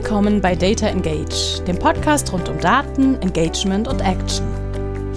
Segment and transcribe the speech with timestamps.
[0.00, 4.46] Willkommen bei Data Engage, dem Podcast rund um Daten, Engagement und Action.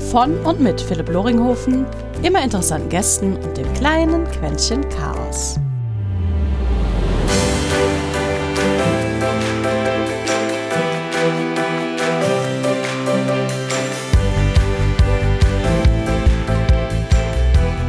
[0.10, 1.86] Von und mit Philipp Loringhofen,
[2.24, 5.60] immer interessanten Gästen und dem kleinen Quäntchen Chaos.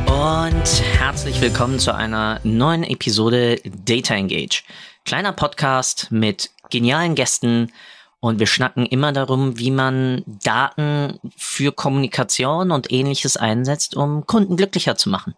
[0.05, 4.63] Und herzlich willkommen zu einer neuen Episode Data Engage.
[5.07, 7.73] Kleiner Podcast mit genialen Gästen
[8.19, 14.57] und wir schnacken immer darum, wie man Daten für Kommunikation und ähnliches einsetzt, um Kunden
[14.57, 15.35] glücklicher zu machen.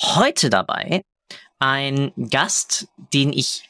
[0.00, 1.02] Heute dabei
[1.58, 3.68] ein Gast, den ich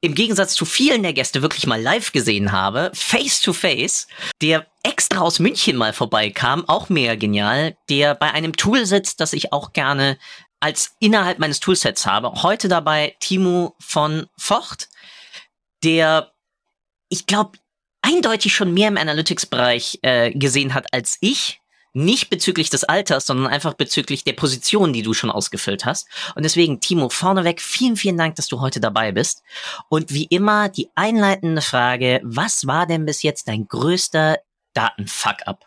[0.00, 4.08] im Gegensatz zu vielen der Gäste wirklich mal live gesehen habe, face to face,
[4.42, 9.32] der extra aus München mal vorbeikam, auch mega genial, der bei einem Tool sitzt, das
[9.32, 10.18] ich auch gerne
[10.58, 12.42] als innerhalb meines Toolsets habe.
[12.42, 14.88] Heute dabei Timo von Vocht,
[15.84, 16.32] der,
[17.08, 17.58] ich glaube,
[18.02, 21.60] eindeutig schon mehr im Analytics-Bereich äh, gesehen hat als ich.
[21.94, 26.08] Nicht bezüglich des Alters, sondern einfach bezüglich der Position, die du schon ausgefüllt hast.
[26.34, 29.42] Und deswegen, Timo, vorneweg, vielen, vielen Dank, dass du heute dabei bist.
[29.90, 34.38] Und wie immer die einleitende Frage, was war denn bis jetzt dein größter
[34.72, 35.66] Datenfuck-up?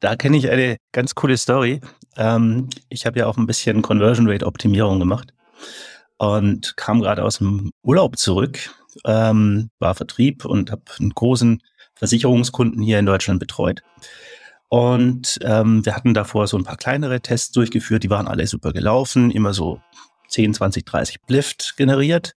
[0.00, 1.82] Da kenne ich eine ganz coole Story.
[2.16, 5.34] Ähm, ich habe ja auch ein bisschen Conversion Rate Optimierung gemacht
[6.16, 8.70] und kam gerade aus dem Urlaub zurück
[9.04, 11.62] ähm, war Vertrieb und habe einen großen
[11.94, 13.82] Versicherungskunden hier in Deutschland betreut.
[14.68, 18.72] Und ähm, wir hatten davor so ein paar kleinere Tests durchgeführt, die waren alle super
[18.72, 19.80] gelaufen, immer so
[20.28, 22.34] 10, 20, 30 Blift generiert.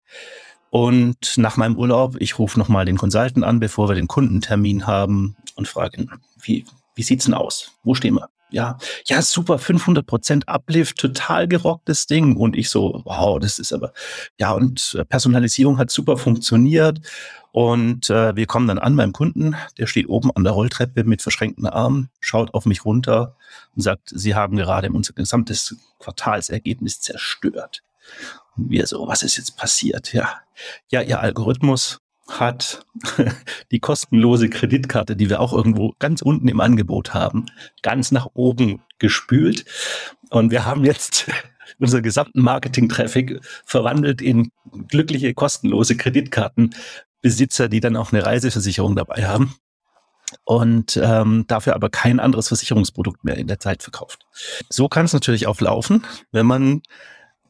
[0.70, 5.36] Und nach meinem Urlaub, ich rufe nochmal den Consultant an, bevor wir den Kundentermin haben
[5.56, 7.72] und frage ihn, wie, wie sieht's denn aus?
[7.82, 8.28] Wo stehen wir?
[8.50, 12.36] Ja, ja, super, 500 Prozent Uplift, total gerocktes Ding.
[12.36, 13.92] Und ich so, wow, das ist aber,
[14.38, 17.00] ja, und äh, Personalisierung hat super funktioniert.
[17.52, 21.22] Und äh, wir kommen dann an beim Kunden, der steht oben an der Rolltreppe mit
[21.22, 23.36] verschränkten Armen, schaut auf mich runter
[23.74, 27.82] und sagt, Sie haben gerade unser gesamtes Quartalsergebnis zerstört.
[28.56, 30.12] Und wir so, was ist jetzt passiert?
[30.12, 30.40] Ja,
[30.90, 31.98] ja, Ihr Algorithmus
[32.28, 32.86] hat
[33.72, 37.46] die kostenlose Kreditkarte, die wir auch irgendwo ganz unten im Angebot haben,
[37.82, 39.64] ganz nach oben gespült.
[40.30, 41.30] Und wir haben jetzt
[41.78, 44.50] unseren gesamten Marketing-Traffic verwandelt in
[44.88, 49.54] glückliche kostenlose Kreditkartenbesitzer, die dann auch eine Reiseversicherung dabei haben
[50.44, 54.26] und ähm, dafür aber kein anderes Versicherungsprodukt mehr in der Zeit verkauft.
[54.68, 56.82] So kann es natürlich auch laufen, wenn man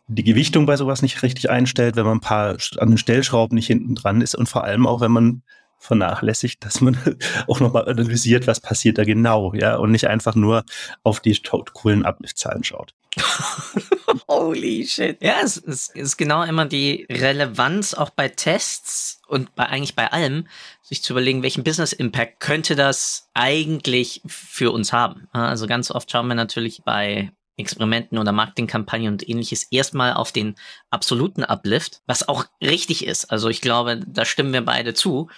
[0.08, 3.66] die Gewichtung bei sowas nicht richtig einstellt, wenn man ein paar an den Stellschrauben nicht
[3.66, 5.42] hinten dran ist und vor allem auch, wenn man
[5.78, 6.98] vernachlässigt, dass man
[7.46, 10.64] auch nochmal analysiert, was passiert da genau, ja, und nicht einfach nur
[11.04, 11.41] auf die
[11.74, 12.94] coolen Abliftzahlen schaut.
[14.28, 15.19] Holy shit.
[15.22, 20.10] Ja, es, es ist genau immer die Relevanz auch bei Tests und bei eigentlich bei
[20.12, 20.46] allem,
[20.82, 25.28] sich zu überlegen, welchen Business Impact könnte das eigentlich für uns haben.
[25.32, 30.54] Also ganz oft schauen wir natürlich bei Experimenten oder Marketingkampagnen und ähnliches erstmal auf den
[30.91, 33.26] absoluten Uplift, was auch richtig ist.
[33.26, 35.28] Also ich glaube, da stimmen wir beide zu.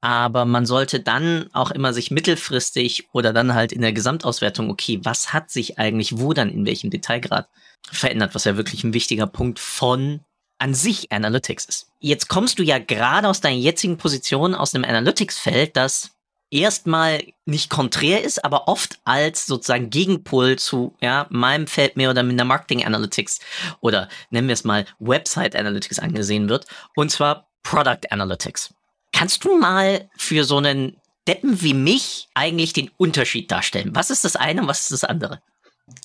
[0.00, 5.00] Aber man sollte dann auch immer sich mittelfristig oder dann halt in der Gesamtauswertung, okay,
[5.02, 7.48] was hat sich eigentlich wo dann in welchem Detailgrad
[7.90, 10.20] verändert, was ja wirklich ein wichtiger Punkt von
[10.58, 11.90] an sich Analytics ist.
[11.98, 16.15] Jetzt kommst du ja gerade aus deiner jetzigen Position aus einem Analytics-Feld, das
[16.50, 22.22] erstmal nicht konträr ist, aber oft als sozusagen Gegenpol zu ja, meinem Feld mehr oder
[22.22, 23.40] minder Marketing Analytics
[23.80, 28.74] oder nennen wir es mal Website Analytics angesehen wird, und zwar Product Analytics.
[29.12, 30.96] Kannst du mal für so einen
[31.26, 33.90] Deppen wie mich eigentlich den Unterschied darstellen?
[33.94, 35.40] Was ist das eine und was ist das andere?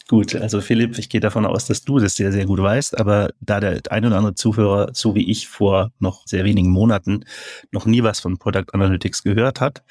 [0.08, 3.31] Gut, also Philipp, ich gehe davon aus, dass du das sehr, sehr gut weißt, aber
[3.40, 7.24] da der ein oder andere Zuhörer, so wie ich vor noch sehr wenigen Monaten,
[7.72, 9.84] noch nie was von Product Analytics gehört hat,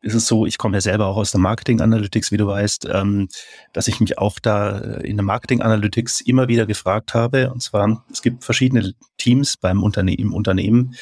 [0.00, 2.88] ist es so, ich komme ja selber auch aus der Marketing Analytics, wie du weißt,
[2.90, 3.28] ähm,
[3.74, 8.02] dass ich mich auch da in der Marketing Analytics immer wieder gefragt habe, und zwar,
[8.10, 10.94] es gibt verschiedene Teams beim Unterne im Unternehmen,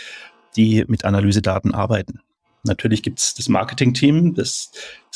[0.56, 2.22] die mit Analysedaten arbeiten.
[2.64, 4.70] Natürlich gibt es das Marketing-Team, es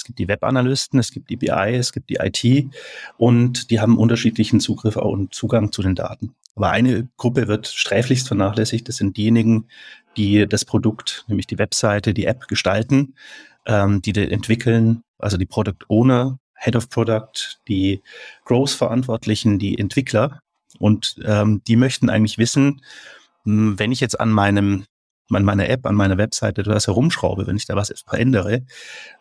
[0.05, 2.71] gibt die Web-Analysten, es gibt die BI, es gibt die IT
[3.19, 6.35] und die haben unterschiedlichen Zugriff und Zugang zu den Daten.
[6.57, 9.67] Aber eine Gruppe wird sträflichst vernachlässigt, das sind diejenigen,
[10.17, 13.15] die das Produkt, nämlich die Webseite, die App gestalten,
[13.67, 18.03] ähm, die, entwickeln, also die Product Owner, Head of Product, die
[18.45, 20.41] Growth-Verantwortlichen, die Entwickler.
[20.79, 22.83] Und ähm, die möchten eigentlich wissen,
[23.45, 24.85] hm, wenn ich jetzt an meinem
[25.31, 28.62] an meiner App, an meiner Webseite etwas herumschraube, wenn ich da was verändere,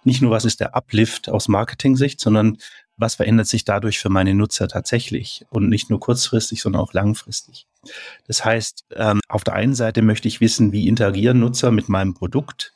[0.03, 2.57] nicht nur was ist der Uplift aus Marketing-Sicht, sondern
[2.97, 7.67] was verändert sich dadurch für meine Nutzer tatsächlich und nicht nur kurzfristig, sondern auch langfristig.
[8.27, 12.13] Das heißt, ähm, auf der einen Seite möchte ich wissen, wie interagieren Nutzer mit meinem
[12.13, 12.73] Produkt?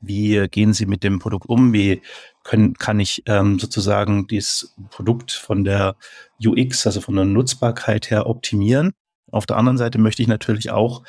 [0.00, 1.72] Wie gehen sie mit dem Produkt um?
[1.72, 2.02] Wie
[2.44, 5.96] können, kann ich ähm, sozusagen dieses Produkt von der
[6.44, 8.92] UX, also von der Nutzbarkeit her optimieren?
[9.32, 11.02] Auf der anderen Seite möchte ich natürlich auch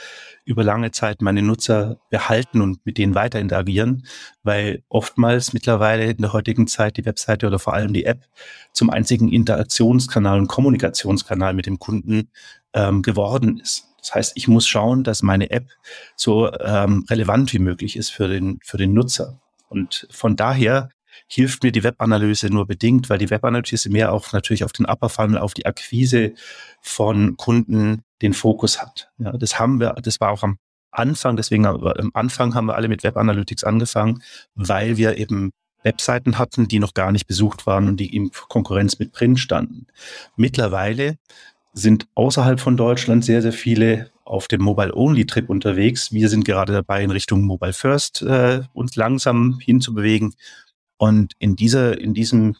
[0.45, 4.05] über lange Zeit meine Nutzer behalten und mit denen weiter interagieren,
[4.43, 8.25] weil oftmals mittlerweile in der heutigen Zeit die Webseite oder vor allem die App
[8.71, 12.29] zum einzigen Interaktionskanal und Kommunikationskanal mit dem Kunden
[12.73, 13.89] ähm, geworden ist.
[13.99, 15.69] Das heißt, ich muss schauen, dass meine App
[16.15, 19.39] so ähm, relevant wie möglich ist für den, für den Nutzer.
[19.69, 20.89] Und von daher
[21.27, 25.09] hilft mir die Webanalyse nur bedingt, weil die Webanalyse mehr auch natürlich auf den Upper
[25.09, 26.33] Funnel, auf die Akquise
[26.81, 29.11] von Kunden den Fokus hat.
[29.19, 30.57] Ja, das haben wir, das war auch am
[30.91, 34.23] Anfang, deswegen am Anfang haben wir alle mit Web Analytics angefangen,
[34.55, 35.51] weil wir eben
[35.83, 39.87] Webseiten hatten, die noch gar nicht besucht waren und die in Konkurrenz mit Print standen.
[40.35, 41.17] Mittlerweile
[41.73, 46.13] sind außerhalb von Deutschland sehr, sehr viele auf dem Mobile-Only-Trip unterwegs.
[46.13, 50.33] Wir sind gerade dabei, in Richtung Mobile First äh, uns langsam hinzubewegen.
[50.97, 52.55] Und in dieser, in diesem,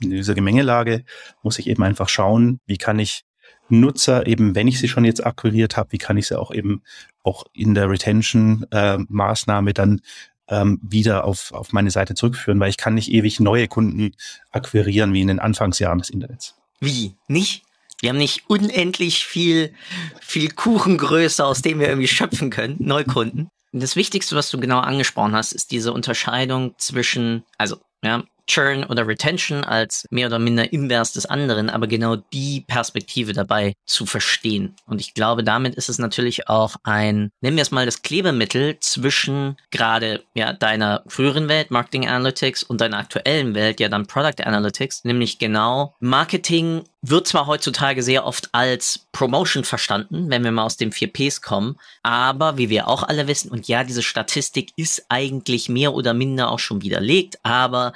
[0.00, 1.04] in dieser Gemengelage
[1.42, 3.24] muss ich eben einfach schauen, wie kann ich
[3.68, 6.82] Nutzer eben, wenn ich sie schon jetzt akquiriert habe, wie kann ich sie auch eben
[7.22, 10.00] auch in der Retention-Maßnahme äh, dann
[10.48, 14.12] ähm, wieder auf, auf meine Seite zurückführen, weil ich kann nicht ewig neue Kunden
[14.50, 16.56] akquirieren wie in den Anfangsjahren des Internets.
[16.80, 17.14] Wie?
[17.28, 17.62] Nicht?
[18.00, 19.72] Wir haben nicht unendlich viel,
[20.20, 23.48] viel Kuchengröße, aus dem wir irgendwie schöpfen können, Neukunden.
[23.70, 29.06] Das Wichtigste, was du genau angesprochen hast, ist diese Unterscheidung zwischen, also, ja, Churn oder
[29.06, 34.76] Retention als mehr oder minder invers des anderen, aber genau die Perspektive dabei zu verstehen.
[34.86, 38.78] Und ich glaube, damit ist es natürlich auch ein, nennen wir es mal das Klebemittel
[38.80, 44.44] zwischen gerade ja deiner früheren Welt, Marketing Analytics, und deiner aktuellen Welt, ja dann Product
[44.44, 50.64] Analytics, nämlich genau Marketing wird zwar heutzutage sehr oft als Promotion verstanden, wenn wir mal
[50.64, 55.06] aus dem 4Ps kommen, aber wie wir auch alle wissen, und ja, diese Statistik ist
[55.08, 57.92] eigentlich mehr oder minder auch schon widerlegt, aber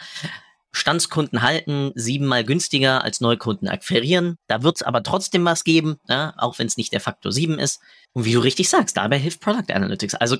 [0.72, 4.36] Bestandskunden halten siebenmal günstiger als Neukunden akquirieren.
[4.46, 7.58] Da wird es aber trotzdem was geben, ja, auch wenn es nicht der Faktor sieben
[7.58, 7.80] ist.
[8.12, 10.16] Und wie du richtig sagst, dabei hilft Product Analytics.
[10.16, 10.36] Also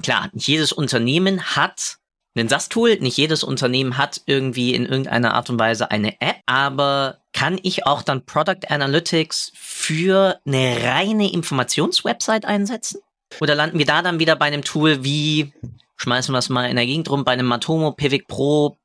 [0.00, 1.96] klar, jedes Unternehmen hat
[2.42, 7.18] ein SaaS-Tool, nicht jedes Unternehmen hat irgendwie in irgendeiner Art und Weise eine App, aber
[7.32, 13.00] kann ich auch dann Product Analytics für eine reine Informationswebsite einsetzen?
[13.40, 15.52] Oder landen wir da dann wieder bei einem Tool wie,
[15.96, 18.76] schmeißen wir es mal in der Gegend rum, bei einem Matomo, Pivik Pro,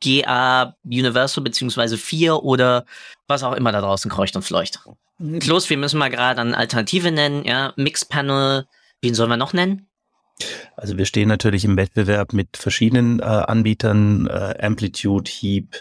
[0.00, 2.84] GA Universal beziehungsweise 4 oder
[3.28, 4.80] was auch immer da draußen kreucht und fleucht.
[5.40, 8.66] Klos, wir müssen mal gerade eine Alternative nennen, ja, Mixpanel,
[9.02, 9.89] wen sollen wir noch nennen?
[10.76, 15.76] Also wir stehen natürlich im Wettbewerb mit verschiedenen äh, Anbietern, äh, Amplitude, Heap,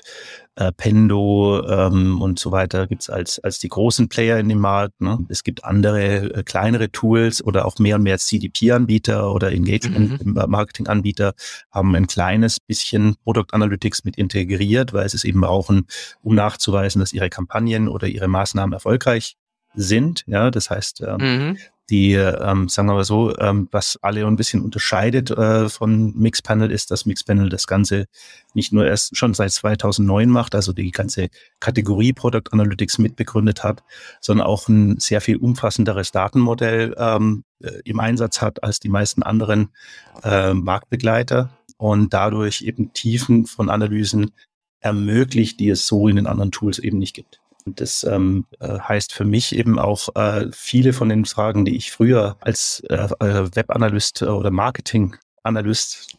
[0.60, 5.00] äh, Pendo ähm, und so weiter gibt's als, als die großen Player in dem Markt.
[5.00, 5.26] Ne?
[5.30, 11.72] Es gibt andere äh, kleinere Tools oder auch mehr und mehr CDP-Anbieter oder Engagement-Marketing-Anbieter mhm.
[11.72, 15.88] haben ein kleines bisschen Product Analytics mit integriert, weil sie es eben brauchen,
[16.22, 19.38] um nachzuweisen, dass ihre Kampagnen oder ihre Maßnahmen erfolgreich
[19.76, 20.24] sind.
[20.28, 21.58] Ja, das heißt, ähm, mhm
[21.90, 26.72] die, ähm, sagen wir mal so, ähm, was alle ein bisschen unterscheidet äh, von Mixpanel
[26.72, 28.06] ist, dass Mixpanel das Ganze
[28.54, 33.84] nicht nur erst schon seit 2009 macht, also die ganze Kategorie Product Analytics mitbegründet hat,
[34.22, 39.24] sondern auch ein sehr viel umfassenderes Datenmodell ähm, äh, im Einsatz hat als die meisten
[39.24, 39.70] anderen
[40.24, 44.32] äh, Marktbegleiter und dadurch eben Tiefen von Analysen
[44.80, 47.42] ermöglicht, die es so in den anderen Tools eben nicht gibt.
[47.70, 51.76] Und das ähm, äh, heißt für mich eben auch äh, viele von den Fragen, die
[51.76, 56.18] ich früher als äh, äh Webanalyst oder Marketinganalyst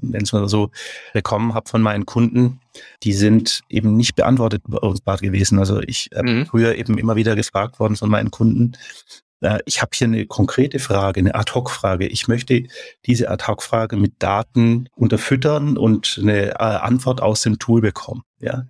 [0.00, 0.70] wenn es mal so
[1.12, 2.58] bekommen habe von meinen Kunden,
[3.02, 5.58] die sind eben nicht beantwortbar gewesen.
[5.58, 6.46] Also ich äh, mhm.
[6.46, 9.27] früher eben immer wieder gefragt worden von meinen Kunden, äh,
[9.66, 12.06] ich habe hier eine konkrete Frage, eine Ad-Hoc-Frage.
[12.06, 12.64] Ich möchte
[13.06, 18.22] diese Ad-Hoc-Frage mit Daten unterfüttern und eine äh, Antwort aus dem Tool bekommen.
[18.40, 18.66] Ja,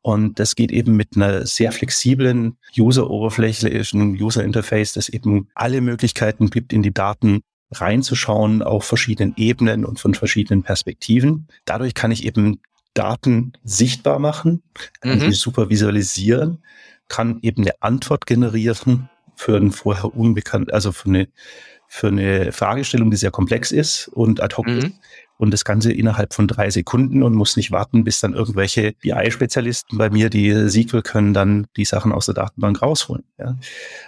[0.00, 6.72] und das geht eben mit einer sehr flexiblen User-oberflächlichen User-Interface, das eben alle Möglichkeiten gibt,
[6.72, 11.46] in die Daten reinzuschauen auf verschiedenen Ebenen und von verschiedenen Perspektiven.
[11.64, 12.60] Dadurch kann ich eben
[12.94, 14.62] Daten sichtbar machen,
[15.00, 15.20] kann mhm.
[15.20, 16.62] sie super visualisieren,
[17.08, 21.28] kann eben eine Antwort generieren für ein vorher unbekannt, also für eine,
[21.88, 24.94] für eine Fragestellung, die sehr komplex ist und ad hoc mhm.
[25.42, 29.98] Und das Ganze innerhalb von drei Sekunden und muss nicht warten, bis dann irgendwelche BI-Spezialisten
[29.98, 33.24] bei mir, die SQL können, dann die Sachen aus der Datenbank rausholen.
[33.40, 33.58] Ja.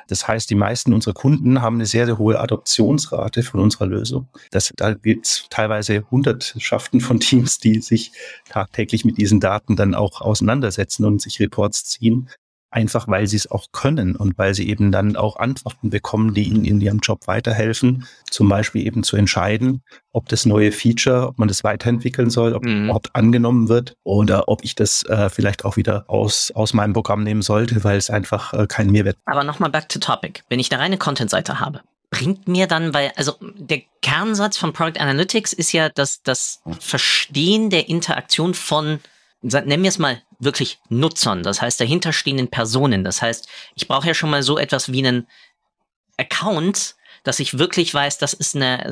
[0.07, 4.29] Das heißt, die meisten unserer Kunden haben eine sehr, sehr hohe Adoptionsrate von unserer Lösung.
[4.53, 8.13] Das, da gibt es teilweise Hundertschaften von Teams, die sich
[8.49, 12.29] tagtäglich mit diesen Daten dann auch auseinandersetzen und sich Reports ziehen
[12.75, 16.45] einfach weil sie es auch können und weil sie eben dann auch Antworten bekommen, die
[16.45, 18.07] ihnen in ihrem Job weiterhelfen.
[18.29, 22.65] Zum Beispiel eben zu entscheiden, ob das neue Feature, ob man das weiterentwickeln soll, ob
[22.65, 22.85] mhm.
[22.85, 27.23] überhaupt angenommen wird oder ob ich das äh, vielleicht auch wieder aus, aus meinem Programm
[27.23, 29.17] nehmen sollte, weil es einfach äh, keinen Mehrwert.
[29.25, 30.43] Aber nochmal back to topic.
[30.49, 35.01] Wenn ich eine reine Content-Seite habe, bringt mir dann, weil, also der Kernsatz von Product
[35.01, 38.99] Analytics ist ja dass das Verstehen der Interaktion von
[39.45, 43.05] nennen wir es mal wirklich Nutzern, das heißt dahinterstehenden Personen.
[43.05, 45.27] Das heißt, ich brauche ja schon mal so etwas wie einen
[46.17, 48.85] Account, dass ich wirklich weiß, das ist eine,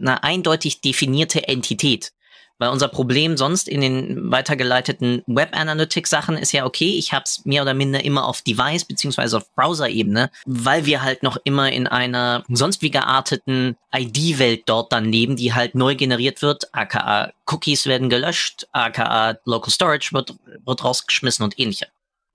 [0.00, 2.12] eine eindeutig definierte Entität.
[2.58, 7.24] Weil unser Problem sonst in den weitergeleiteten Web Analytics Sachen ist ja okay, ich habe
[7.24, 11.36] es mehr oder minder immer auf Device beziehungsweise auf Browser Ebene, weil wir halt noch
[11.44, 16.74] immer in einer sonst wie gearteten ID-Welt dort dann leben, die halt neu generiert wird,
[16.74, 20.34] aka Cookies werden gelöscht, aka Local Storage wird,
[20.64, 21.86] wird rausgeschmissen und ähnliche.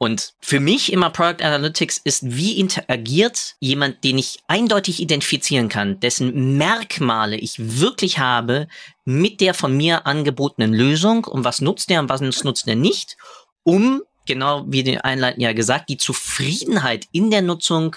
[0.01, 5.99] Und für mich immer Product Analytics ist, wie interagiert jemand, den ich eindeutig identifizieren kann,
[5.99, 8.67] dessen Merkmale ich wirklich habe
[9.05, 13.15] mit der von mir angebotenen Lösung und was nutzt der und was nutzt der nicht,
[13.61, 17.95] um, genau wie die Einleiten ja gesagt, die Zufriedenheit in der Nutzung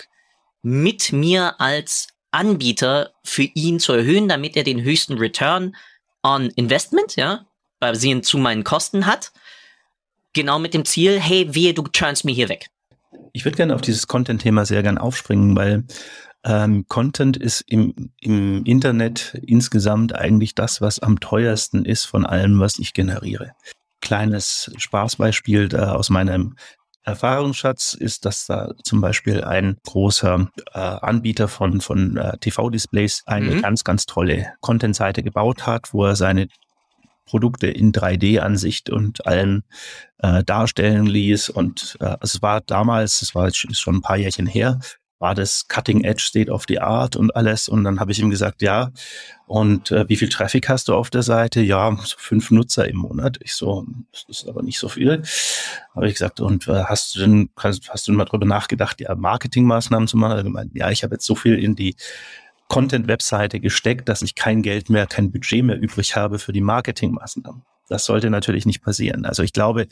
[0.60, 5.74] mit mir als Anbieter für ihn zu erhöhen, damit er den höchsten Return
[6.22, 7.46] on Investment, ja,
[7.80, 9.32] basierend zu meinen Kosten hat
[10.34, 12.68] genau mit dem Ziel, hey, wehe, du turnst mir hier weg.
[13.32, 15.84] Ich würde gerne auf dieses Content-Thema sehr gern aufspringen, weil
[16.44, 22.60] ähm, Content ist im, im Internet insgesamt eigentlich das, was am teuersten ist von allem,
[22.60, 23.52] was ich generiere.
[24.00, 26.56] Kleines Spaßbeispiel äh, aus meinem
[27.04, 33.56] Erfahrungsschatz ist, dass da zum Beispiel ein großer äh, Anbieter von, von äh, TV-Displays eine
[33.56, 33.62] mhm.
[33.62, 36.48] ganz, ganz tolle Content-Seite gebaut hat, wo er seine
[37.24, 39.62] Produkte in 3D-Ansicht und allem
[40.18, 41.50] äh, darstellen ließ.
[41.50, 44.80] Und äh, es war damals, es war ist schon ein paar Jährchen her,
[45.18, 47.68] war das Cutting Edge State of the Art und alles.
[47.68, 48.92] Und dann habe ich ihm gesagt, ja,
[49.46, 51.60] und äh, wie viel Traffic hast du auf der Seite?
[51.60, 53.38] Ja, so fünf Nutzer im Monat.
[53.40, 55.22] Ich so, das ist aber nicht so viel.
[55.94, 59.14] Habe ich gesagt, und äh, hast du denn, hast, hast du mal drüber nachgedacht, ja,
[59.14, 60.36] Marketingmaßnahmen zu machen?
[60.36, 61.96] Er gemeint, ja, ich habe jetzt so viel in die
[62.74, 67.62] Content-Webseite gesteckt, dass ich kein Geld mehr, kein Budget mehr übrig habe für die Marketingmaßnahmen.
[67.88, 69.26] Das sollte natürlich nicht passieren.
[69.26, 69.86] Also ich glaube,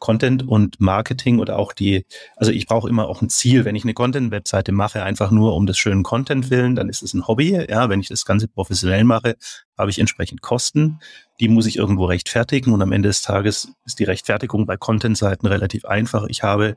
[0.00, 3.64] Content und Marketing oder auch die, also ich brauche immer auch ein Ziel.
[3.64, 7.14] Wenn ich eine Content-Webseite mache, einfach nur um des schönen Content willen, dann ist es
[7.14, 7.64] ein Hobby.
[7.68, 9.36] Ja, wenn ich das Ganze professionell mache,
[9.78, 10.98] habe ich entsprechend Kosten.
[11.38, 15.46] Die muss ich irgendwo rechtfertigen und am Ende des Tages ist die Rechtfertigung bei Content-Seiten
[15.46, 16.24] relativ einfach.
[16.28, 16.74] Ich habe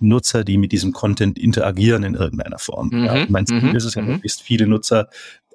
[0.00, 2.90] Nutzer, die mit diesem Content interagieren in irgendeiner Form.
[2.92, 4.12] Mhm, ja, mein Ziel mhm, ist es ja, mhm.
[4.12, 5.08] möglichst viele Nutzer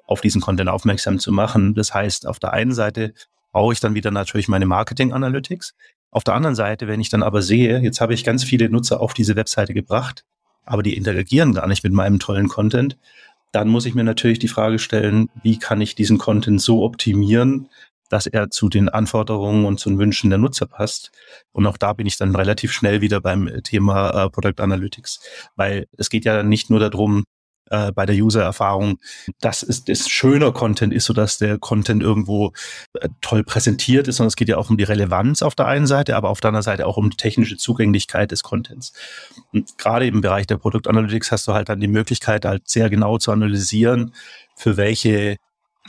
[0.06, 1.74] auf diesen Content aufmerksam zu machen.
[1.74, 3.14] Das heißt, auf der einen Seite
[3.52, 5.74] brauche ich dann wieder natürlich meine Marketing Analytics.
[6.10, 9.00] Auf der anderen Seite, wenn ich dann aber sehe, jetzt habe ich ganz viele Nutzer
[9.00, 10.24] auf diese Webseite gebracht,
[10.64, 12.96] aber die interagieren gar nicht mit meinem tollen Content,
[13.52, 17.68] dann muss ich mir natürlich die Frage stellen, wie kann ich diesen Content so optimieren,
[18.14, 21.10] dass er zu den Anforderungen und zu den Wünschen der Nutzer passt.
[21.50, 25.18] Und auch da bin ich dann relativ schnell wieder beim Thema äh, Product Analytics,
[25.56, 27.24] weil es geht ja nicht nur darum,
[27.70, 29.00] äh, bei der User-Erfahrung,
[29.40, 32.52] dass es das schöner Content ist, sodass der Content irgendwo
[33.00, 35.88] äh, toll präsentiert ist, sondern es geht ja auch um die Relevanz auf der einen
[35.88, 38.92] Seite, aber auf der anderen Seite auch um die technische Zugänglichkeit des Contents.
[39.52, 42.88] Und gerade im Bereich der Product Analytics hast du halt dann die Möglichkeit, halt sehr
[42.90, 44.14] genau zu analysieren,
[44.54, 45.36] für welche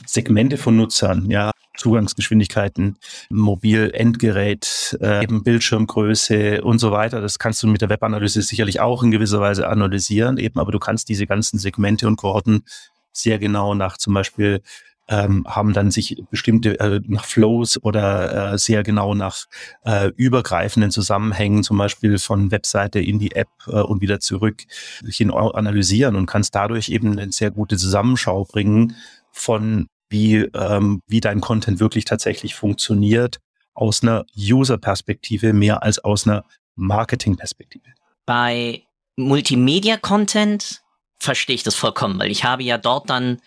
[0.08, 2.98] Segmente von Nutzern, ja, Zugangsgeschwindigkeiten,
[3.30, 7.22] Mobil, Endgerät, äh, eben Bildschirmgröße und so weiter.
[7.22, 10.80] Das kannst du mit der Webanalyse sicherlich auch in gewisser Weise analysieren, eben, aber du
[10.80, 12.64] kannst diese ganzen Segmente und Kohorten
[13.12, 14.62] sehr genau nach zum Beispiel
[15.08, 19.46] ähm, haben dann sich bestimmte äh, nach Flows oder äh, sehr genau nach
[19.84, 24.64] äh, übergreifenden Zusammenhängen, zum Beispiel von Webseite in die App äh, und wieder zurück,
[25.08, 28.96] hin analysieren und kannst dadurch eben eine sehr gute Zusammenschau bringen
[29.32, 33.40] von wie, ähm, wie dein Content wirklich tatsächlich funktioniert
[33.74, 36.46] aus einer User-Perspektive mehr als aus einer
[36.76, 37.86] Marketing-Perspektive.
[38.26, 38.84] Bei
[39.18, 40.82] Multimedia-Content
[41.20, 43.42] verstehe ich das vollkommen, weil ich habe ja dort dann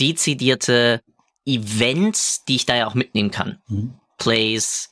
[0.00, 1.02] dezidierte
[1.46, 3.58] Events, die ich da ja auch mitnehmen kann.
[3.68, 3.94] Mhm.
[4.18, 4.90] Plays,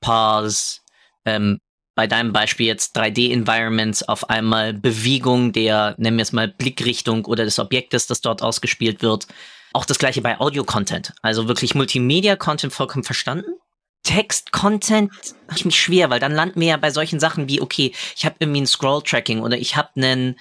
[0.00, 0.80] Pause,
[1.24, 1.58] ähm,
[1.94, 7.44] bei deinem Beispiel jetzt 3D-Environments auf einmal Bewegung der, nennen wir es mal, Blickrichtung oder
[7.44, 9.26] des Objektes, das dort ausgespielt wird.
[9.72, 11.12] Auch das gleiche bei Audio-Content.
[11.22, 13.50] Also wirklich Multimedia-Content vollkommen verstanden.
[14.04, 15.12] Text-Content
[15.48, 18.24] habe ich mich schwer, weil dann landen wir ja bei solchen Sachen wie, okay, ich
[18.24, 20.38] habe irgendwie ein Scroll-Tracking oder ich habe einen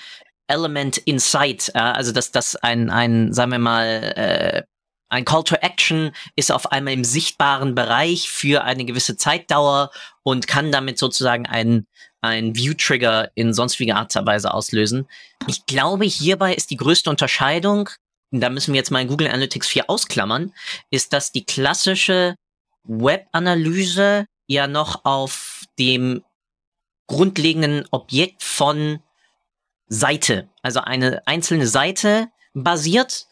[0.48, 4.64] Element Insight, äh, also dass das ein, ein, sagen wir mal, äh,
[5.10, 9.92] ein Call to Action ist auf einmal im sichtbaren Bereich für eine gewisse Zeitdauer
[10.24, 11.88] und kann damit sozusagen einen,
[12.22, 15.08] ein View-Trigger in sonstiger Art und Weise auslösen.
[15.48, 17.90] Ich glaube, hierbei ist die größte Unterscheidung,
[18.32, 20.54] da müssen wir jetzt mal in Google Analytics 4 ausklammern,
[20.90, 22.36] ist, dass die klassische
[22.84, 26.24] Web-Analyse ja noch auf dem
[27.08, 29.00] grundlegenden Objekt von
[29.88, 33.28] Seite, also eine einzelne Seite basiert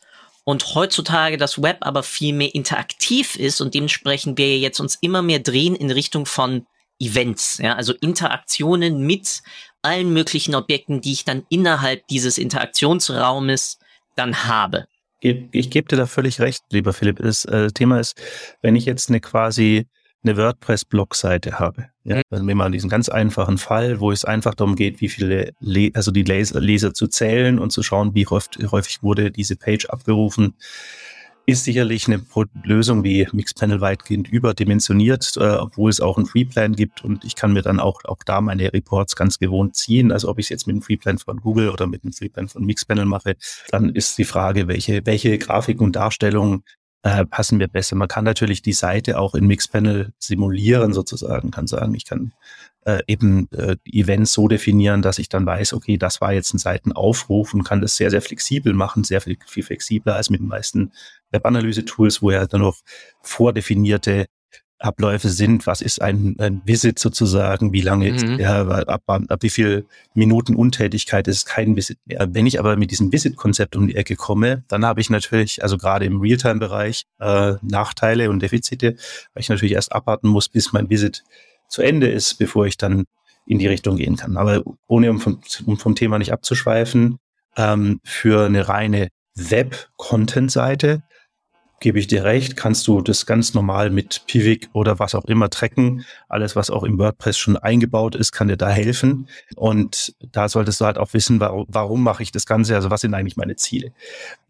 [0.45, 5.21] und heutzutage das Web aber viel mehr interaktiv ist und dementsprechend wir jetzt uns immer
[5.21, 6.65] mehr drehen in Richtung von
[6.99, 9.41] Events, ja, also Interaktionen mit
[9.81, 13.79] allen möglichen Objekten, die ich dann innerhalb dieses Interaktionsraumes
[14.15, 14.85] dann habe.
[15.19, 17.17] Ich, ich gebe dir da völlig recht, lieber Philipp.
[17.17, 18.21] Das äh, Thema ist,
[18.61, 19.87] wenn ich jetzt eine quasi
[20.23, 21.89] eine WordPress-Blog-Seite habe.
[22.03, 22.21] Ja, mhm.
[22.29, 25.53] also nehmen wir mal diesen ganz einfachen Fall, wo es einfach darum geht, wie viele,
[25.59, 29.55] Le also die Leser, Leser zu zählen und zu schauen, wie häufig, häufig wurde diese
[29.55, 30.55] Page abgerufen
[31.45, 32.21] ist sicherlich eine
[32.63, 37.53] Lösung wie Mixpanel weitgehend überdimensioniert, äh, obwohl es auch einen Freeplan gibt und ich kann
[37.53, 40.11] mir dann auch, auch da meine Reports ganz gewohnt ziehen.
[40.11, 42.65] Also ob ich es jetzt mit einem Freeplan von Google oder mit einem Freeplan von
[42.65, 43.35] Mixpanel mache,
[43.69, 46.63] dann ist die Frage, welche, welche Grafiken und Darstellungen
[47.05, 47.95] äh, passen mir besser.
[47.95, 52.33] Man kann natürlich die Seite auch in Mixpanel simulieren sozusagen, kann sagen, ich kann
[52.83, 56.57] äh, eben äh, Events so definieren, dass ich dann weiß, okay, das war jetzt ein
[56.57, 60.47] Seitenaufruf und kann das sehr, sehr flexibel machen, sehr viel, viel flexibler als mit den
[60.47, 60.93] meisten
[61.29, 62.79] Webanalyse-Tools, wo ja dann noch
[63.21, 64.25] vordefinierte
[64.79, 68.15] Abläufe sind, was ist ein, ein Visit sozusagen, wie lange mhm.
[68.15, 72.27] ist der, ab, ab, wie viel Minuten Untätigkeit ist kein Visit mehr.
[72.31, 75.77] Wenn ich aber mit diesem Visit-Konzept um die Ecke komme, dann habe ich natürlich, also
[75.77, 78.95] gerade im Realtime-Bereich, äh, Nachteile und Defizite,
[79.33, 81.23] weil ich natürlich erst abwarten muss, bis mein Visit
[81.69, 83.05] zu Ende ist, bevor ich dann
[83.45, 84.37] in die Richtung gehen kann.
[84.37, 87.17] Aber ohne um vom, um vom Thema nicht abzuschweifen,
[87.55, 91.03] ähm, für eine reine Web-Content-Seite
[91.79, 95.49] gebe ich dir recht, kannst du das ganz normal mit Pivik oder was auch immer
[95.49, 96.05] tracken.
[96.29, 99.27] Alles, was auch im WordPress schon eingebaut ist, kann dir da helfen.
[99.55, 103.01] Und da solltest du halt auch wissen, warum, warum mache ich das Ganze, also was
[103.01, 103.91] sind eigentlich meine Ziele.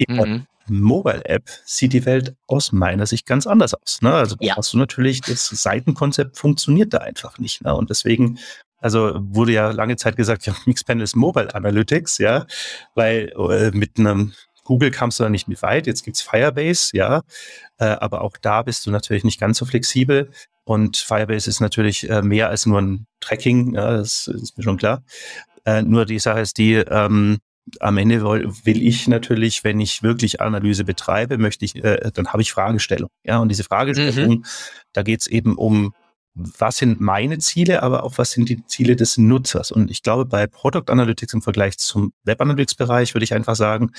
[0.08, 0.46] Mhm.
[0.68, 4.02] Mobile-App sieht die Welt aus meiner Sicht ganz anders aus.
[4.02, 4.14] Ne?
[4.14, 4.56] Also ja.
[4.56, 7.64] hast du natürlich, das Seitenkonzept funktioniert da einfach nicht.
[7.64, 7.76] Ne?
[7.76, 8.40] Und deswegen,
[8.80, 12.46] also wurde ja lange Zeit gesagt, ja, Mixpanel ist Mobile Analytics, ja,
[12.94, 14.34] weil äh, mit einem
[14.66, 15.88] Google kamst du da nicht mit weit.
[15.88, 17.22] Jetzt gibt's Firebase, ja,
[17.78, 20.32] äh, aber auch da bist du natürlich nicht ganz so flexibel.
[20.66, 24.78] Und Firebase ist natürlich äh, mehr als nur ein Tracking, ja, das ist mir schon
[24.78, 25.04] klar.
[25.64, 27.38] Äh, nur die Sache ist die, ähm,
[27.80, 32.42] am Ende will ich natürlich, wenn ich wirklich Analyse betreibe, möchte ich, äh, dann habe
[32.42, 33.10] ich Fragestellung.
[33.24, 34.46] Ja, und diese Fragestellung, mhm.
[34.94, 35.94] da geht's eben um,
[36.36, 39.72] was sind meine Ziele, aber auch was sind die Ziele des Nutzers.
[39.72, 43.56] Und ich glaube, bei Product Analytics im Vergleich zum Web Analytics Bereich würde ich einfach
[43.56, 43.92] sagen,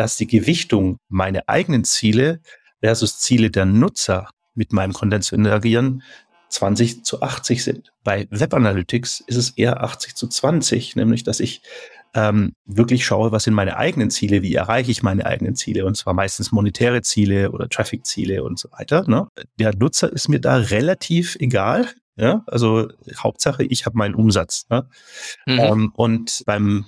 [0.00, 2.40] dass die Gewichtung meine eigenen Ziele
[2.80, 6.02] versus Ziele der Nutzer mit meinem Content zu interagieren
[6.48, 7.92] 20 zu 80 sind.
[8.02, 11.60] Bei Web Analytics ist es eher 80 zu 20, nämlich dass ich
[12.14, 15.98] ähm, wirklich schaue, was sind meine eigenen Ziele, wie erreiche ich meine eigenen Ziele, und
[15.98, 19.04] zwar meistens monetäre Ziele oder Traffic-Ziele und so weiter.
[19.06, 19.28] Ne?
[19.58, 21.88] Der Nutzer ist mir da relativ egal.
[22.20, 24.66] Ja, also Hauptsache, ich habe meinen Umsatz.
[24.68, 24.86] Ne?
[25.46, 25.58] Mhm.
[25.58, 26.84] Ähm, und beim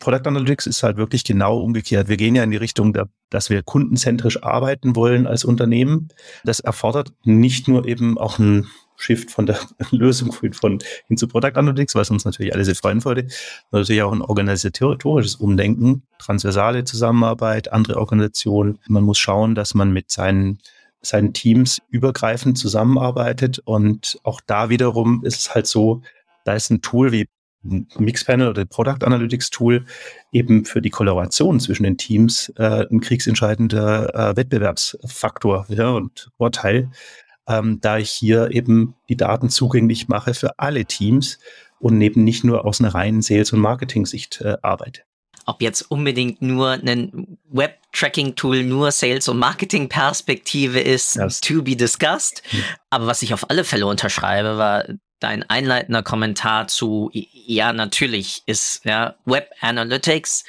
[0.00, 2.08] Product Analytics ist halt wirklich genau umgekehrt.
[2.08, 2.92] Wir gehen ja in die Richtung,
[3.30, 6.08] dass wir kundenzentrisch arbeiten wollen als Unternehmen.
[6.42, 8.66] Das erfordert nicht nur eben auch ein
[8.96, 9.56] Shift von der
[9.92, 13.28] Lösung von, hin zu Product Analytics, was uns natürlich alle sehr freuen würde.
[13.70, 18.80] Natürlich auch ein organisatorisches Umdenken, transversale Zusammenarbeit, andere Organisationen.
[18.88, 20.58] Man muss schauen, dass man mit seinen
[21.02, 26.02] seinen Teams übergreifend zusammenarbeitet und auch da wiederum ist es halt so,
[26.44, 27.26] da ist ein Tool wie
[27.62, 29.84] Mixpanel oder Product Analytics Tool
[30.32, 36.90] eben für die Kollaboration zwischen den Teams äh, ein kriegsentscheidender äh, Wettbewerbsfaktor ja, und Vorteil,
[37.48, 41.38] ähm, da ich hier eben die Daten zugänglich mache für alle Teams
[41.78, 45.02] und eben nicht nur aus einer reinen Sales- und Marketing-Sicht äh, arbeite.
[45.46, 51.40] Ob jetzt unbedingt nur ein Web-Tracking-Tool nur Sales- und Marketing-Perspektive ist, yes.
[51.40, 52.42] to be discussed.
[52.90, 54.84] Aber was ich auf alle Fälle unterschreibe, war
[55.18, 60.44] dein einleitender Kommentar zu, ja, natürlich ist ja Web Analytics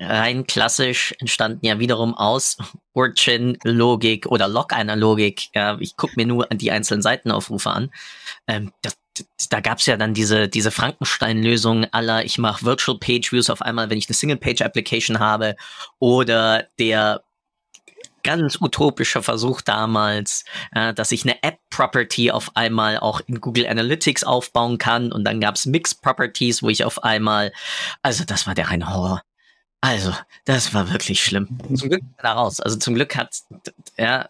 [0.00, 2.56] rein klassisch entstanden ja wiederum aus
[2.94, 5.48] Origin-Logik oder Log-Einer-Logik.
[5.54, 7.90] Ja, ich gucke mir nur die einzelnen Seitenaufrufe an.
[8.46, 8.96] Ähm, das,
[9.50, 13.90] da gab's ja dann diese, diese Frankenstein-Lösung aller, ich mache Virtual Page Views auf einmal,
[13.90, 15.56] wenn ich eine Single-Page-Application habe,
[15.98, 17.22] oder der
[18.22, 24.24] ganz utopischer Versuch damals, äh, dass ich eine App-Property auf einmal auch in Google Analytics
[24.24, 27.52] aufbauen kann und dann gab's Mix-Properties, wo ich auf einmal,
[28.02, 29.22] also das war der reine Horror.
[29.80, 30.12] Also,
[30.44, 31.58] das war wirklich schlimm.
[31.74, 32.58] Zum Glück da raus.
[32.60, 33.36] Also zum Glück hat,
[33.96, 34.28] ja,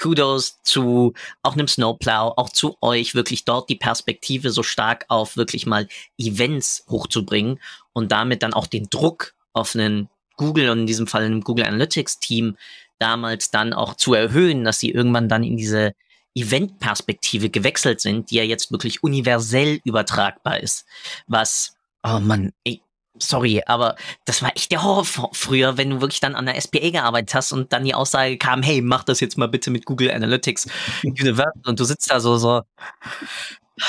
[0.00, 5.36] Kudos zu auch einem Snowplow, auch zu euch, wirklich dort die Perspektive so stark auf
[5.36, 5.88] wirklich mal
[6.18, 7.60] Events hochzubringen
[7.92, 11.66] und damit dann auch den Druck auf einen Google und in diesem Fall einem Google
[11.66, 12.56] Analytics Team
[12.98, 15.94] damals dann auch zu erhöhen, dass sie irgendwann dann in diese
[16.34, 20.86] Event-Perspektive gewechselt sind, die ja jetzt wirklich universell übertragbar ist.
[21.26, 22.80] Was, oh man, ey,
[23.20, 26.90] sorry, aber das war echt der Horror früher, wenn du wirklich dann an der SPA
[26.90, 30.10] gearbeitet hast und dann die Aussage kam, hey, mach das jetzt mal bitte mit Google
[30.10, 30.68] Analytics
[31.04, 32.62] Universal und du sitzt da so, so,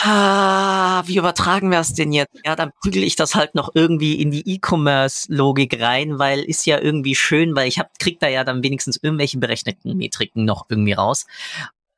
[0.03, 2.35] ah, wie übertragen wir es denn jetzt?
[2.45, 6.79] Ja, dann prügel ich das halt noch irgendwie in die E-Commerce-Logik rein, weil ist ja
[6.79, 10.93] irgendwie schön, weil ich hab, krieg da ja dann wenigstens irgendwelche berechneten Metriken noch irgendwie
[10.93, 11.25] raus.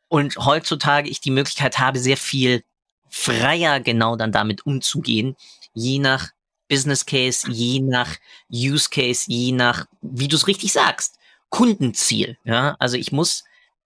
[0.08, 2.64] Und heutzutage ich die Möglichkeit habe, sehr viel
[3.10, 5.36] freier genau dann damit umzugehen,
[5.74, 6.30] je nach
[6.72, 8.16] Business Case, je nach
[8.50, 12.38] Use Case, je nach, wie du es richtig sagst, Kundenziel.
[12.46, 13.44] Ja, also ich muss,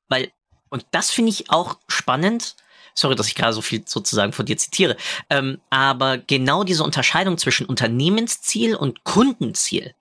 [0.07, 0.31] weil,
[0.69, 2.55] und das finde ich auch spannend,
[2.97, 4.95] Sorry, dass ich gerade so viel sozusagen von dir zitiere.
[5.29, 9.93] Ähm, aber genau diese Unterscheidung zwischen Unternehmensziel und Kundenziel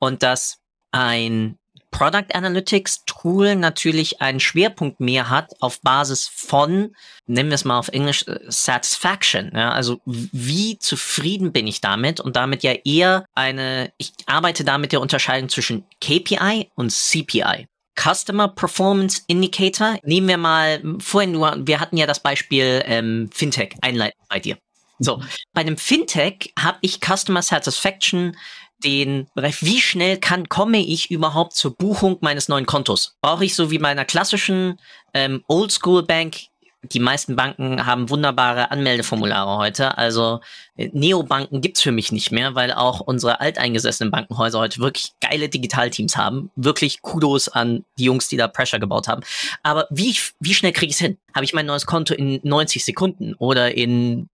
[0.00, 0.58] und dass
[0.90, 1.59] ein
[1.90, 6.94] Product Analytics Tool natürlich einen Schwerpunkt mehr hat auf Basis von,
[7.26, 9.52] nennen wir es mal auf Englisch, äh, Satisfaction.
[9.54, 14.78] Ja, also wie zufrieden bin ich damit und damit ja eher eine, ich arbeite da
[14.78, 17.66] mit der Unterscheidung zwischen KPI und CPI.
[18.00, 19.98] Customer Performance Indicator.
[20.02, 24.56] Nehmen wir mal, vorhin nur, wir hatten ja das Beispiel ähm, Fintech einleiten bei dir.
[25.02, 25.22] So,
[25.54, 28.36] bei einem Fintech habe ich Customer Satisfaction
[28.84, 33.16] den Bereich, wie schnell kann, komme ich überhaupt zur Buchung meines neuen Kontos?
[33.20, 34.80] Brauche ich so wie bei einer klassischen
[35.14, 36.50] ähm, Oldschool Bank
[36.82, 39.98] die meisten Banken haben wunderbare Anmeldeformulare heute.
[39.98, 40.40] Also
[40.76, 45.48] äh, Neobanken gibt's für mich nicht mehr, weil auch unsere alteingesessenen Bankenhäuser heute wirklich geile
[45.48, 46.50] Digitalteams haben.
[46.56, 49.22] Wirklich Kudos an die Jungs, die da Pressure gebaut haben.
[49.62, 51.18] Aber wie, wie schnell kriege ich hin?
[51.34, 54.28] Habe ich mein neues Konto in 90 Sekunden oder in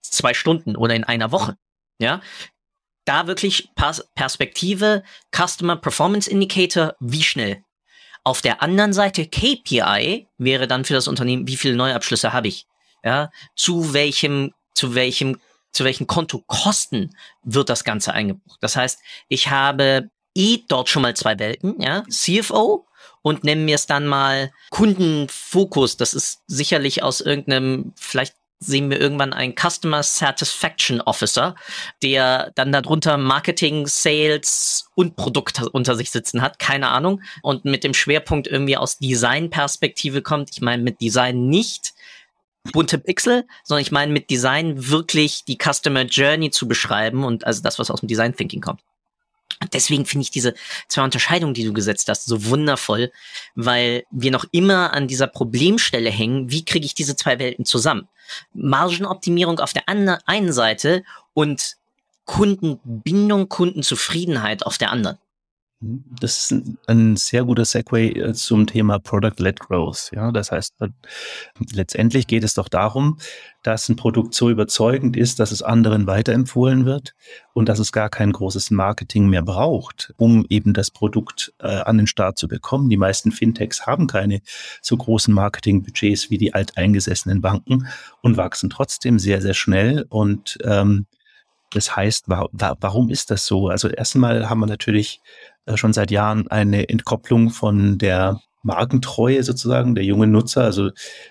[0.00, 1.56] zwei Stunden oder in einer Woche?
[1.98, 2.22] Ja,
[3.10, 3.70] da wirklich
[4.14, 5.02] Perspektive,
[5.34, 7.64] Customer Performance Indicator, wie schnell
[8.22, 12.66] auf der anderen Seite KPI wäre dann für das Unternehmen, wie viele Neuabschlüsse habe ich?
[13.02, 15.40] Ja, zu welchem, zu welchem,
[15.72, 18.58] zu welchen Kontokosten wird das Ganze eingebucht?
[18.60, 22.86] Das heißt, ich habe eh dort schon mal zwei Welten, ja, CFO
[23.22, 25.96] und nennen wir es dann mal Kundenfokus.
[25.96, 31.54] Das ist sicherlich aus irgendeinem vielleicht sehen wir irgendwann einen Customer Satisfaction Officer,
[32.02, 37.82] der dann darunter Marketing, Sales und Produkt unter sich sitzen hat, keine Ahnung, und mit
[37.82, 40.50] dem Schwerpunkt irgendwie aus Design-Perspektive kommt.
[40.52, 41.94] Ich meine mit Design nicht
[42.72, 47.62] bunte Pixel, sondern ich meine mit Design wirklich die Customer Journey zu beschreiben und also
[47.62, 48.82] das, was aus dem Design Thinking kommt.
[49.72, 50.54] Deswegen finde ich diese
[50.88, 53.12] zwei Unterscheidungen, die du gesetzt hast, so wundervoll,
[53.54, 58.08] weil wir noch immer an dieser Problemstelle hängen, wie kriege ich diese zwei Welten zusammen?
[58.54, 61.02] Margenoptimierung auf der einen Seite
[61.34, 61.76] und
[62.24, 65.18] Kundenbindung, Kundenzufriedenheit auf der anderen.
[65.82, 70.10] Das ist ein, ein sehr guter Segway äh, zum Thema Product-led Growth.
[70.14, 70.74] Ja, das heißt,
[71.72, 73.16] letztendlich geht es doch darum,
[73.62, 77.14] dass ein Produkt so überzeugend ist, dass es anderen weiterempfohlen wird
[77.54, 81.96] und dass es gar kein großes Marketing mehr braucht, um eben das Produkt äh, an
[81.96, 82.90] den Start zu bekommen.
[82.90, 84.42] Die meisten Fintechs haben keine
[84.82, 87.86] so großen Marketingbudgets wie die alteingesessenen Banken
[88.20, 91.06] und wachsen trotzdem sehr, sehr schnell und ähm,
[91.70, 93.68] das heißt, warum ist das so?
[93.68, 95.20] Also erstmal haben wir natürlich
[95.66, 100.64] äh, schon seit Jahren eine Entkopplung von der Markentreue sozusagen der jungen Nutzer.
[100.64, 100.90] Also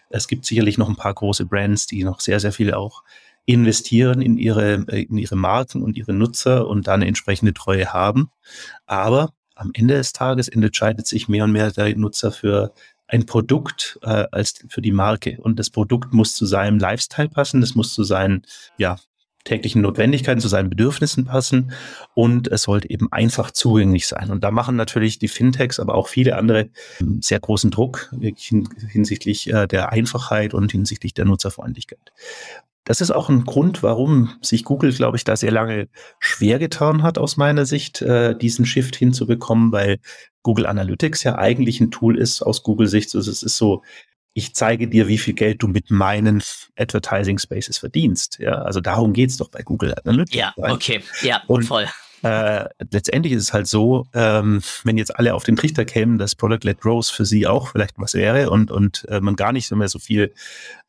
[0.10, 3.04] es gibt sicherlich noch ein paar große Brands, die noch sehr, sehr viel auch
[3.46, 7.94] investieren in ihre, äh, in ihre Marken und ihre Nutzer und da eine entsprechende Treue
[7.94, 8.32] haben.
[8.86, 12.74] Aber am Ende des Tages entscheidet sich mehr und mehr der Nutzer für
[13.08, 15.40] ein Produkt äh, als für die Marke.
[15.42, 18.44] Und das Produkt muss zu seinem Lifestyle passen, das muss zu seinen
[18.78, 18.98] ja,
[19.44, 21.72] täglichen Notwendigkeiten, zu seinen Bedürfnissen passen
[22.14, 24.32] und es sollte eben einfach zugänglich sein.
[24.32, 28.14] Und da machen natürlich die Fintechs, aber auch viele andere ähm, sehr großen Druck
[28.90, 32.12] hinsichtlich äh, der Einfachheit und hinsichtlich der Nutzerfreundlichkeit.
[32.86, 37.04] Das ist auch ein Grund, warum sich Google, glaube ich, da sehr lange schwer getan
[37.04, 40.00] hat, aus meiner Sicht, äh, diesen Shift hinzubekommen, weil
[40.42, 43.14] Google Analytics ja eigentlich ein Tool ist aus Google-Sicht.
[43.16, 43.84] Also es ist so
[44.34, 46.42] ich zeige dir, wie viel Geld du mit meinen
[46.78, 48.40] Advertising Spaces verdienst.
[48.40, 50.38] Ja, also darum geht's doch bei Google Analytics.
[50.38, 51.88] Ja, okay, ja, und, voll.
[52.22, 56.36] Äh, letztendlich ist es halt so, ähm, wenn jetzt alle auf den Trichter kämen, dass
[56.36, 59.88] Product-led Growth für sie auch vielleicht was wäre und, und äh, man gar nicht mehr
[59.88, 60.34] so viel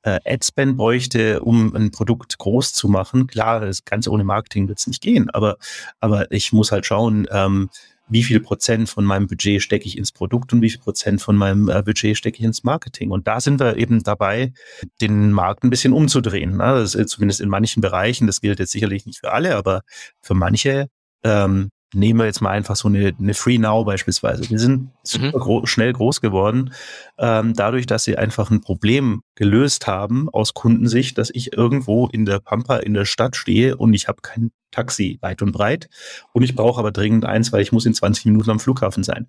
[0.03, 3.27] äh, Ad-Spend bräuchte, um ein Produkt groß zu machen.
[3.27, 5.57] Klar, das Ganze ohne Marketing wird's nicht gehen, aber,
[6.01, 7.71] aber ich muss halt schauen, ähm,
[8.11, 11.37] wie viel Prozent von meinem Budget stecke ich ins Produkt und wie viel Prozent von
[11.37, 13.11] meinem äh, Budget stecke ich ins Marketing.
[13.11, 14.53] Und da sind wir eben dabei,
[15.01, 16.57] den Markt ein bisschen umzudrehen.
[16.57, 16.85] Ne?
[16.85, 19.83] Zumindest in manchen Bereichen, das gilt jetzt sicherlich nicht für alle, aber
[20.21, 20.89] für manche
[21.23, 24.49] ähm, nehmen wir jetzt mal einfach so eine, eine Free Now beispielsweise.
[24.49, 25.41] Wir sind super mhm.
[25.41, 26.73] gro schnell groß geworden,
[27.19, 32.25] ähm, dadurch, dass sie einfach ein Problem gelöst haben aus Kundensicht, dass ich irgendwo in
[32.25, 35.89] der Pampa in der Stadt stehe und ich habe kein Taxi weit und breit
[36.33, 39.27] und ich brauche aber dringend eins, weil ich muss in 20 Minuten am Flughafen sein.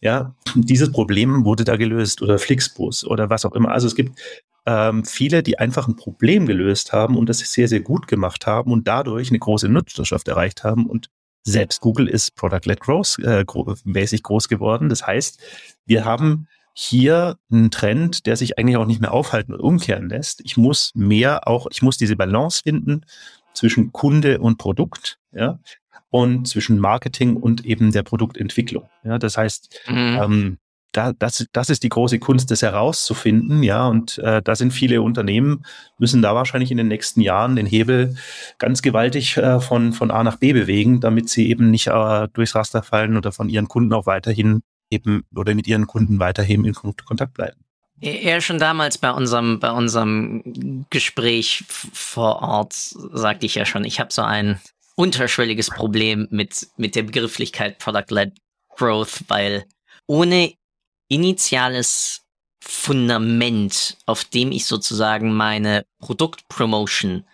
[0.00, 3.72] Ja, dieses Problem wurde da gelöst oder Flixbus oder was auch immer.
[3.72, 4.18] Also es gibt
[4.66, 8.72] ähm, viele, die einfach ein Problem gelöst haben und das sehr, sehr gut gemacht haben
[8.72, 11.08] und dadurch eine große Nutzerschaft erreicht haben und
[11.46, 13.44] selbst Google ist Product-led Growth äh,
[13.84, 14.88] mäßig groß geworden.
[14.88, 15.40] Das heißt,
[15.86, 20.42] wir haben hier einen Trend, der sich eigentlich auch nicht mehr aufhalten und umkehren lässt.
[20.44, 23.06] Ich muss mehr auch, ich muss diese Balance finden
[23.54, 25.58] zwischen Kunde und Produkt, ja,
[26.10, 28.88] und zwischen Marketing und eben der Produktentwicklung.
[29.04, 30.18] Ja, das heißt, mhm.
[30.20, 30.58] ähm,
[30.92, 33.86] da, das, das ist die große Kunst, das herauszufinden, ja.
[33.86, 35.64] Und äh, da sind viele Unternehmen,
[35.98, 38.16] müssen da wahrscheinlich in den nächsten Jahren den Hebel
[38.58, 42.54] ganz gewaltig äh, von, von A nach B bewegen, damit sie eben nicht äh, durchs
[42.54, 46.74] Raster fallen oder von ihren Kunden auch weiterhin eben oder mit ihren Kunden weiterhin in
[46.74, 47.60] Kontakt bleiben.
[47.98, 54.00] Ja, schon damals bei unserem, bei unserem Gespräch vor Ort sagte ich ja schon, ich
[54.00, 54.60] habe so ein
[54.96, 58.32] unterschwelliges Problem mit, mit der Begrifflichkeit Product-led
[58.68, 59.64] Growth, weil
[60.06, 60.52] ohne
[61.08, 62.22] initiales
[62.60, 67.24] Fundament, auf dem ich sozusagen meine Produktpromotion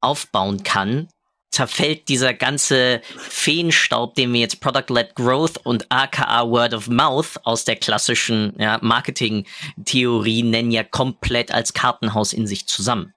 [0.00, 1.08] aufbauen kann,
[1.50, 7.64] zerfällt dieser ganze Feenstaub, den wir jetzt Product-led Growth und aka Word of Mouth aus
[7.64, 13.12] der klassischen ja, Marketing-Theorie nennen, ja komplett als Kartenhaus in sich zusammen.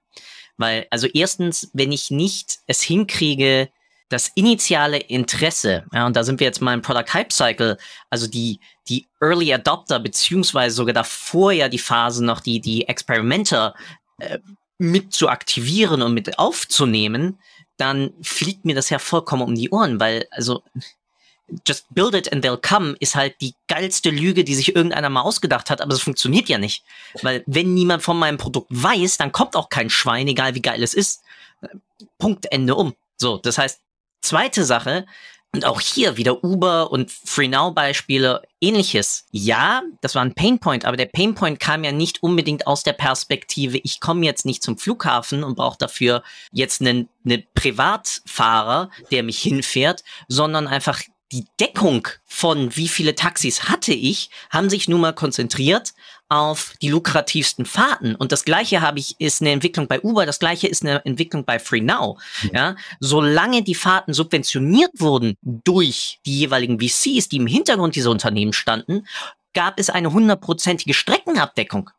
[0.56, 3.70] Weil, also erstens, wenn ich nicht es hinkriege,
[4.14, 7.76] das initiale Interesse, ja, und da sind wir jetzt mal im Product Hype Cycle,
[8.10, 13.74] also die, die Early Adopter, beziehungsweise sogar davor ja die Phase noch, die, die Experimenter
[14.18, 14.38] äh,
[14.78, 17.38] mit zu aktivieren und mit aufzunehmen,
[17.76, 20.62] dann fliegt mir das ja vollkommen um die Ohren, weil, also,
[21.66, 25.22] just build it and they'll come ist halt die geilste Lüge, die sich irgendeiner mal
[25.22, 26.84] ausgedacht hat, aber es funktioniert ja nicht.
[27.20, 30.82] Weil wenn niemand von meinem Produkt weiß, dann kommt auch kein Schwein, egal wie geil
[30.82, 31.22] es ist.
[32.18, 32.94] Punkt, Ende um.
[33.16, 33.80] So, das heißt,
[34.24, 35.04] Zweite Sache,
[35.52, 39.26] und auch hier wieder Uber und FreeNow Beispiele, ähnliches.
[39.30, 43.76] Ja, das war ein Painpoint, aber der Painpoint kam ja nicht unbedingt aus der Perspektive,
[43.78, 49.40] ich komme jetzt nicht zum Flughafen und brauche dafür jetzt einen, einen Privatfahrer, der mich
[49.40, 55.14] hinfährt, sondern einfach die Deckung von wie viele Taxis hatte ich, haben sich nun mal
[55.14, 55.92] konzentriert
[56.28, 58.14] auf die lukrativsten Fahrten.
[58.14, 61.44] Und das gleiche habe ich, ist eine Entwicklung bei Uber, das gleiche ist eine Entwicklung
[61.44, 62.18] bei FreeNow.
[62.52, 68.52] Ja, solange die Fahrten subventioniert wurden durch die jeweiligen VCs, die im Hintergrund dieser Unternehmen
[68.52, 69.06] standen,
[69.52, 71.90] gab es eine hundertprozentige Streckenabdeckung.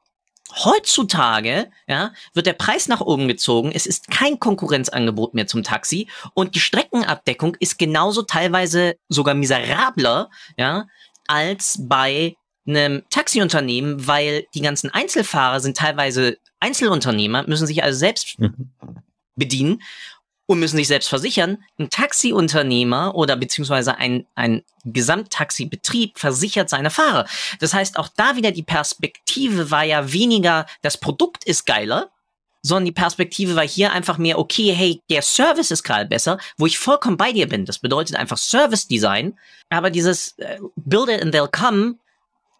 [0.63, 3.71] Heutzutage ja, wird der Preis nach oben gezogen.
[3.73, 10.29] Es ist kein Konkurrenzangebot mehr zum Taxi und die Streckenabdeckung ist genauso teilweise sogar miserabler
[10.57, 10.87] ja,
[11.27, 12.35] als bei
[12.67, 18.71] einem Taxiunternehmen, weil die ganzen Einzelfahrer sind teilweise Einzelunternehmer, müssen sich also selbst mhm.
[19.35, 19.81] bedienen
[20.47, 21.63] und müssen sich selbst versichern.
[21.79, 27.25] Ein Taxiunternehmer oder beziehungsweise ein, ein Gesamttaxibetrieb versichert seine Fahrer.
[27.59, 32.11] Das heißt, auch da wieder die Perspektive war ja weniger, das Produkt ist geiler,
[32.61, 36.65] sondern die Perspektive war hier einfach mehr, okay, hey, der Service ist gerade besser, wo
[36.65, 37.65] ich vollkommen bei dir bin.
[37.65, 39.37] Das bedeutet einfach Service Design.
[39.69, 41.97] Aber dieses äh, Build it and they'll come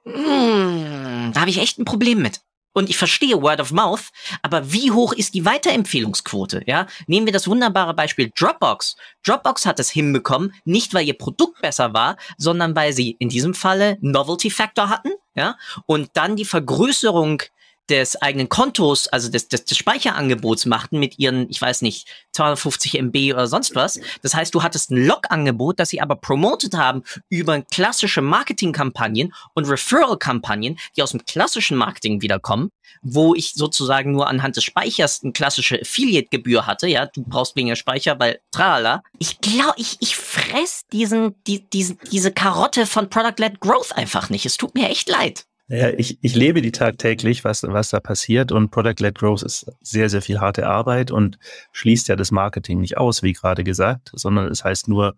[0.06, 2.42] hm, da habe ich echt ein Problem mit.
[2.78, 4.10] Und ich verstehe Word of Mouth,
[4.42, 6.62] aber wie hoch ist die Weiterempfehlungsquote?
[6.66, 8.98] Ja, nehmen wir das wunderbare Beispiel Dropbox.
[9.26, 13.54] Dropbox hat es hinbekommen, nicht weil ihr Produkt besser war, sondern weil sie in diesem
[13.54, 17.44] Falle Novelty Factor hatten, ja, und dann die Vergrößerung
[17.90, 22.96] des eigenen Kontos, also des, des, des Speicherangebots machten mit ihren, ich weiß nicht, 250
[22.96, 24.00] MB oder sonst was.
[24.22, 29.70] Das heißt, du hattest ein Log-Angebot, das sie aber promotet haben über klassische Marketingkampagnen und
[29.70, 32.72] Referral-Kampagnen, die aus dem klassischen Marketing wiederkommen,
[33.02, 36.88] wo ich sozusagen nur anhand des Speichers eine klassische Affiliate-Gebühr hatte.
[36.88, 39.04] Ja, du brauchst weniger Speicher, weil tralala.
[39.20, 44.46] Ich glaube, ich, ich fress diesen, die, diesen, diese Karotte von Product-led Growth einfach nicht.
[44.46, 45.46] Es tut mir echt leid.
[45.68, 50.10] Ja, ich, ich lebe die tagtäglich, was, was da passiert und Product-led Growth ist sehr,
[50.10, 51.40] sehr viel harte Arbeit und
[51.72, 55.16] schließt ja das Marketing nicht aus, wie gerade gesagt, sondern es heißt nur,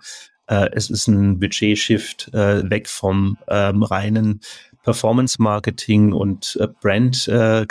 [0.47, 4.39] äh, es ist ein Budget-Shift äh, weg vom ähm, reinen
[4.83, 7.65] Performance Marketing und äh, Brand äh,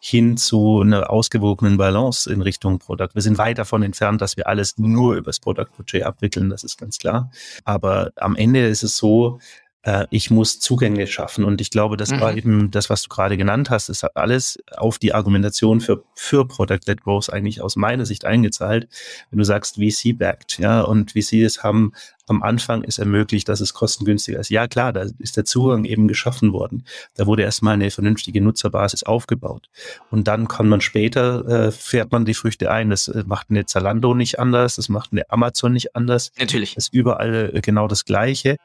[0.00, 3.10] hin zu einer ausgewogenen Balance in Richtung Product.
[3.12, 6.78] Wir sind weit davon entfernt, dass wir alles nur übers Product Budget abwickeln, das ist
[6.78, 7.30] ganz klar.
[7.64, 9.38] Aber am Ende ist es so,
[9.82, 11.44] äh, ich muss Zugänge schaffen.
[11.44, 12.20] Und ich glaube, das mhm.
[12.20, 16.46] war eben das, was du gerade genannt hast, ist alles auf die Argumentation für, für
[16.46, 18.88] Product-led Growth eigentlich aus meiner Sicht eingezahlt.
[19.30, 21.92] Wenn du sagst VC-backed, ja, und VCs haben
[22.28, 24.50] am Anfang es ermöglicht, dass es kostengünstiger ist.
[24.50, 26.84] Ja, klar, da ist der Zugang eben geschaffen worden.
[27.16, 29.68] Da wurde erstmal eine vernünftige Nutzerbasis aufgebaut.
[30.10, 32.90] Und dann kann man später, äh, fährt man die Früchte ein.
[32.90, 36.30] Das äh, macht eine Zalando nicht anders, das macht eine Amazon nicht anders.
[36.38, 36.74] Natürlich.
[36.74, 38.56] Das ist überall äh, genau das Gleiche.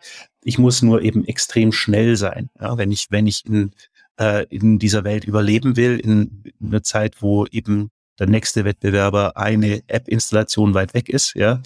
[0.44, 2.50] Ich muss nur eben extrem schnell sein.
[2.60, 3.72] Ja, wenn ich, wenn ich in,
[4.20, 9.82] äh, in dieser Welt überleben will, in einer Zeit, wo eben der nächste Wettbewerber eine
[9.88, 11.62] App-Installation weit weg ist, ja,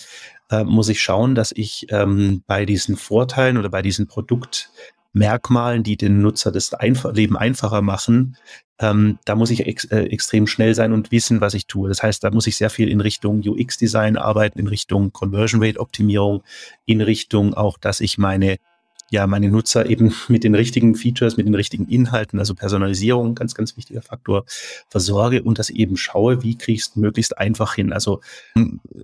[0.50, 5.98] äh, muss ich schauen, dass ich ähm, bei diesen Vorteilen oder bei diesen Produktmerkmalen, die
[5.98, 8.38] den Nutzer das Einf Leben einfacher machen,
[8.80, 11.90] ähm, da muss ich ex äh, extrem schnell sein und wissen, was ich tue.
[11.90, 16.44] Das heißt, da muss ich sehr viel in Richtung UX-Design arbeiten, in Richtung Conversion Rate-Optimierung,
[16.86, 18.58] in Richtung auch, dass ich meine
[19.10, 23.56] ja meine Nutzer eben mit den richtigen Features, mit den richtigen Inhalten, also Personalisierung, ganz,
[23.56, 24.46] ganz wichtiger Faktor,
[24.89, 27.93] versorge und das eben schaue, wie kriegst du möglichst einfach hin.
[27.93, 28.22] Also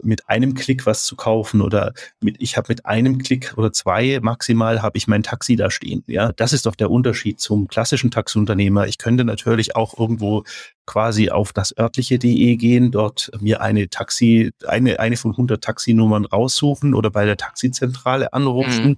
[0.01, 4.19] mit einem Klick was zu kaufen oder mit, ich habe mit einem Klick oder zwei
[4.21, 6.03] maximal habe ich mein Taxi da stehen.
[6.07, 8.87] Ja, das ist doch der Unterschied zum klassischen Taxiunternehmer.
[8.87, 10.43] Ich könnte natürlich auch irgendwo
[10.85, 16.93] quasi auf das örtliche.de gehen, dort mir eine Taxi, eine, eine von 100 Taxinummern raussuchen
[16.93, 18.85] oder bei der Taxizentrale anrufen.
[18.85, 18.97] Mhm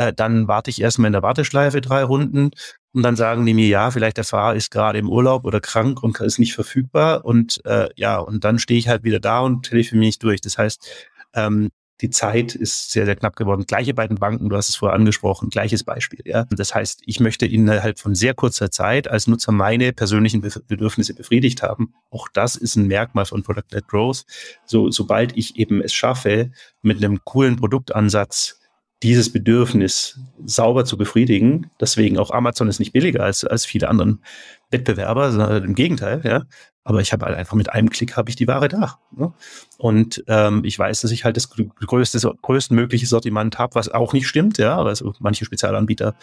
[0.00, 2.52] äh, dann warte ich erstmal in der Warteschleife drei Runden
[2.92, 6.02] und dann sagen die mir, ja, vielleicht der Fahrer ist gerade im Urlaub oder krank
[6.02, 9.68] und ist nicht verfügbar und äh, ja, und dann stehe ich halt wieder da und
[9.68, 10.40] telefoniere mich durch.
[10.40, 11.68] Das heißt, ähm,
[12.00, 13.66] die Zeit ist sehr, sehr knapp geworden.
[13.66, 16.20] Gleiche beiden Banken, du hast es vorher angesprochen, gleiches Beispiel.
[16.24, 16.46] Ja.
[16.50, 21.62] Das heißt, ich möchte innerhalb von sehr kurzer Zeit als Nutzer meine persönlichen Bedürfnisse befriedigt
[21.62, 21.92] haben.
[22.08, 24.24] Auch das ist ein Merkmal von Product-led Growth.
[24.64, 28.59] So, sobald ich eben es schaffe, mit einem coolen Produktansatz
[29.02, 31.70] dieses Bedürfnis sauber zu befriedigen.
[31.80, 34.22] Deswegen auch Amazon ist nicht billiger als, als viele anderen
[34.70, 36.44] Wettbewerber, sondern im Gegenteil, ja.
[36.82, 38.98] Aber ich habe halt einfach mit einem Klick habe ich die Ware da.
[39.14, 39.32] Ne?
[39.76, 44.26] Und ähm, ich weiß, dass ich halt das größte, größtmögliche Sortiment habe, was auch nicht
[44.26, 44.82] stimmt, ja.
[44.82, 46.14] Also manche Spezialanbieter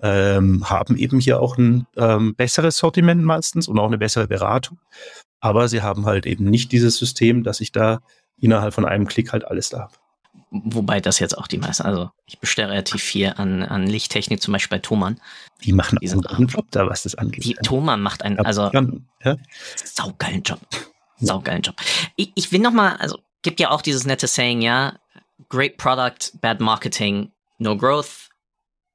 [0.00, 4.78] ähm, haben eben hier auch ein ähm, besseres Sortiment meistens und auch eine bessere Beratung.
[5.40, 8.00] Aber sie haben halt eben nicht dieses System, dass ich da
[8.40, 9.94] innerhalb von einem Klick halt alles da habe.
[10.50, 14.52] Wobei das jetzt auch die meisten, also ich bestelle relativ viel an, an Lichttechnik, zum
[14.52, 15.20] Beispiel bei Thomann.
[15.62, 17.44] Die machen die einen guten Job da, was das angeht.
[17.44, 18.70] Die Thomann macht einen, also
[19.22, 19.36] ja?
[19.76, 20.60] saugeilen Job.
[21.20, 21.76] Saugeilen Job.
[22.16, 24.98] Ich, ich will noch mal, also gibt ja auch dieses nette Saying, ja,
[25.48, 28.30] great product, bad marketing, no growth,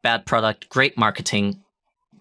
[0.02, 1.63] bad product, great marketing,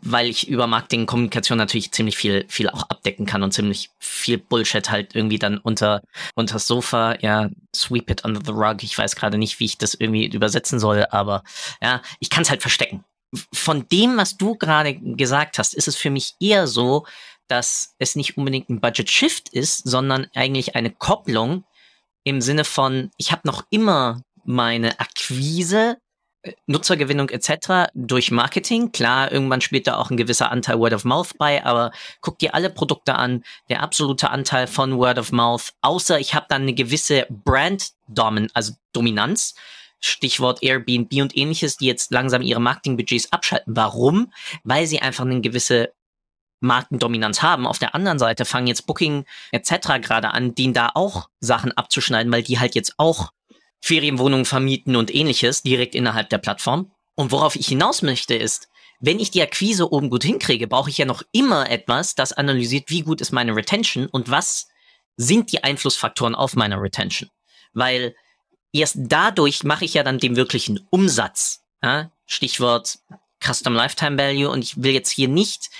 [0.05, 4.37] weil ich über Marketing Kommunikation natürlich ziemlich viel, viel auch abdecken kann und ziemlich viel
[4.37, 6.03] Bullshit halt irgendwie dann unter,
[6.35, 8.83] unter das Sofa, ja, sweep it under the rug.
[8.83, 11.45] Ich weiß gerade nicht, wie ich das irgendwie übersetzen soll, aber
[11.81, 13.05] ja, ich kann es halt verstecken.
[13.53, 17.07] Von dem, was du gerade gesagt hast, ist es für mich eher so,
[17.47, 21.65] dass es nicht unbedingt ein Budget Shift ist, sondern eigentlich eine Kopplung
[22.25, 25.97] im Sinne von, ich habe noch immer meine Akquise
[26.67, 27.91] Nutzergewinnung etc.
[27.95, 28.93] durch Marketing.
[28.93, 32.55] Klar, irgendwann spielt da auch ein gewisser Anteil Word of Mouth bei, aber guck dir
[32.55, 33.45] alle Produkte an.
[33.69, 38.49] Der absolute Anteil von Word of Mouth, außer ich habe dann eine gewisse Brand Domin
[38.55, 39.55] also Dominanz.
[40.05, 43.77] Stichwort Airbnb und ähnliches, die jetzt langsam ihre Marketingbudgets abschalten.
[43.77, 44.33] Warum?
[44.65, 45.93] Weil sie einfach eine gewisse
[46.59, 47.67] Markendominanz haben.
[47.67, 50.01] Auf der anderen Seite fangen jetzt Booking etc.
[50.01, 53.33] gerade an, denen da auch Sachen abzuschneiden, weil die halt jetzt auch
[53.83, 56.93] Ferienwohnungen vermieten und ähnliches direkt innerhalb der Plattform.
[57.17, 58.69] Und worauf ich hinaus möchte ist,
[59.01, 62.89] wenn ich die Akquise oben gut hinkriege, brauche ich ja noch immer etwas, das analysiert,
[62.89, 64.69] wie gut ist meine Retention und was
[65.17, 67.29] sind die Einflussfaktoren auf meine Retention.
[67.73, 68.15] Weil
[68.73, 71.65] erst dadurch mache ich ja dann den wirklichen Umsatz.
[71.83, 72.13] Ja?
[72.27, 73.01] Stichwort
[73.45, 74.49] Custom Lifetime Value.
[74.49, 75.71] Und ich will jetzt hier nicht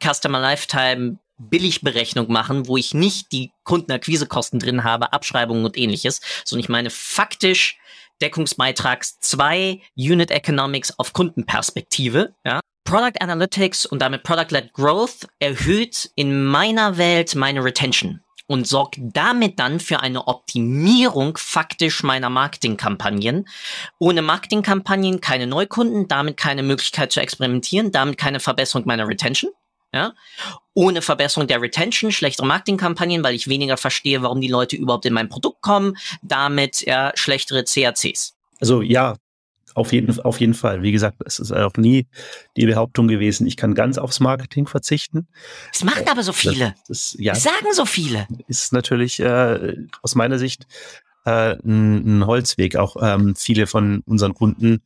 [0.00, 6.64] Customer Lifetime Billigberechnung machen, wo ich nicht die Kundenakquisekosten drin habe, Abschreibungen und ähnliches, sondern
[6.64, 7.78] ich meine faktisch
[8.20, 12.60] Deckungsbeitrags zwei Unit Economics auf Kundenperspektive, ja.
[12.84, 19.58] Product Analytics und damit Product-led Growth erhöht in meiner Welt meine Retention und sorgt damit
[19.58, 23.46] dann für eine Optimierung faktisch meiner Marketingkampagnen.
[23.98, 29.52] Ohne Marketingkampagnen keine Neukunden, damit keine Möglichkeit zu experimentieren, damit keine Verbesserung meiner Retention.
[29.92, 30.14] Ja?
[30.74, 35.14] Ohne Verbesserung der Retention, schlechtere Marketingkampagnen, weil ich weniger verstehe, warum die Leute überhaupt in
[35.14, 38.34] mein Produkt kommen, damit ja, schlechtere CACs.
[38.60, 39.16] Also ja,
[39.74, 40.82] Auf jeden, auf jeden Fall.
[40.82, 42.06] Wie gesagt, es ist auch nie
[42.56, 45.28] die Behauptung gewesen, ich kann ganz aufs Marketing verzichten.
[45.72, 46.74] Es machen aber so viele.
[46.88, 48.26] Das, das, ja, es sagen so viele.
[48.48, 50.66] Ist natürlich äh, aus meiner Sicht
[51.24, 52.76] äh, ein, ein Holzweg.
[52.76, 54.82] Auch ähm, viele von unseren Kunden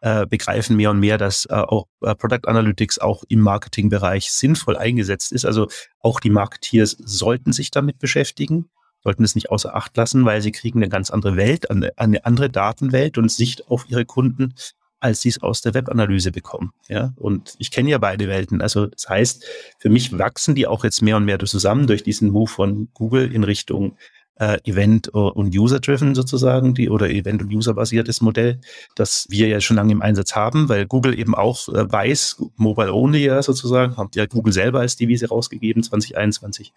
[0.00, 4.76] äh, begreifen mehr und mehr, dass äh, auch äh, Product Analytics auch im Marketingbereich sinnvoll
[4.76, 5.44] eingesetzt ist.
[5.44, 5.68] Also
[6.00, 8.68] auch die Marketeers sollten sich damit beschäftigen
[9.06, 12.24] sollten es nicht außer Acht lassen, weil sie kriegen eine ganz andere Welt, eine, eine
[12.24, 14.54] andere Datenwelt und Sicht auf ihre Kunden,
[14.98, 16.72] als sie es aus der Webanalyse bekommen.
[16.88, 18.60] Ja, und ich kenne ja beide Welten.
[18.60, 19.46] Also das heißt,
[19.78, 23.32] für mich wachsen die auch jetzt mehr und mehr zusammen durch diesen Move von Google
[23.32, 23.96] in Richtung
[24.38, 28.60] äh, Event- und User-Driven sozusagen, die oder Event- und User-basiertes Modell,
[28.94, 32.92] das wir ja schon lange im Einsatz haben, weil Google eben auch äh, weiß, Mobile
[32.92, 36.72] Only ja sozusagen, hat ja Google selber als Devise rausgegeben 2021.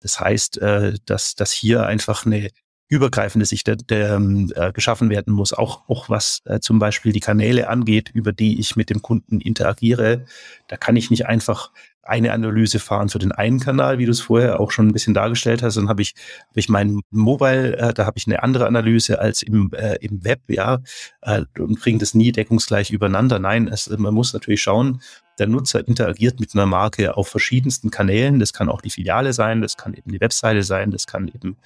[0.00, 2.50] Das heißt, äh, dass, dass hier einfach eine
[2.88, 7.12] übergreifende Sicht der, der, ähm, äh, geschaffen werden muss, auch, auch was äh, zum Beispiel
[7.12, 10.24] die Kanäle angeht, über die ich mit dem Kunden interagiere.
[10.68, 11.72] Da kann ich nicht einfach
[12.08, 15.14] eine Analyse fahren für den einen Kanal, wie du es vorher auch schon ein bisschen
[15.14, 15.76] dargestellt hast.
[15.76, 16.14] Dann habe ich,
[16.48, 20.24] hab ich mein Mobile, äh, da habe ich eine andere Analyse als im, äh, im
[20.24, 20.78] Web, ja,
[21.22, 23.38] äh, und bringe das nie deckungsgleich übereinander.
[23.38, 25.00] Nein, es, man muss natürlich schauen,
[25.38, 28.38] der Nutzer interagiert mit einer Marke auf verschiedensten Kanälen.
[28.38, 31.56] Das kann auch die Filiale sein, das kann eben die Webseite sein, das kann eben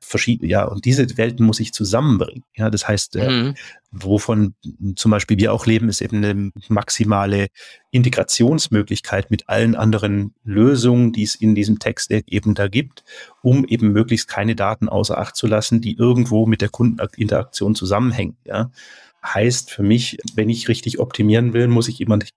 [0.00, 2.44] verschiedene, ja, und diese Welten muss ich zusammenbringen.
[2.54, 3.54] Ja, das heißt, äh, mhm.
[3.90, 4.54] wovon
[4.96, 7.48] zum Beispiel wir auch leben, ist eben eine maximale
[7.90, 13.04] Integrationsmöglichkeit mit allen anderen Lösungen, die es in diesem Text eben da gibt,
[13.42, 18.36] um eben möglichst keine Daten außer Acht zu lassen, die irgendwo mit der Kundeninteraktion zusammenhängen.
[18.44, 18.70] Ja,
[19.24, 22.28] heißt für mich, wenn ich richtig optimieren will, muss ich jemand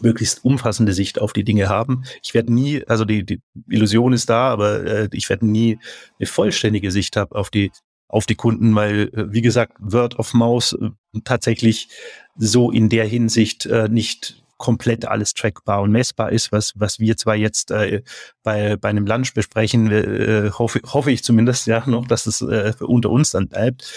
[0.00, 2.04] möglichst umfassende Sicht auf die Dinge haben.
[2.22, 5.78] Ich werde nie, also die, die Illusion ist da, aber äh, ich werde nie
[6.18, 7.70] eine vollständige Sicht haben auf die
[8.08, 10.90] auf die Kunden, weil äh, wie gesagt Word of Mouse äh,
[11.24, 11.88] tatsächlich
[12.36, 17.16] so in der Hinsicht äh, nicht komplett alles trackbar und messbar ist, was was wir
[17.16, 18.02] zwar jetzt äh,
[18.42, 22.74] bei bei einem Lunch besprechen, äh, hoffe hoffe ich zumindest ja noch, dass es äh,
[22.80, 23.90] unter uns dann bleibt.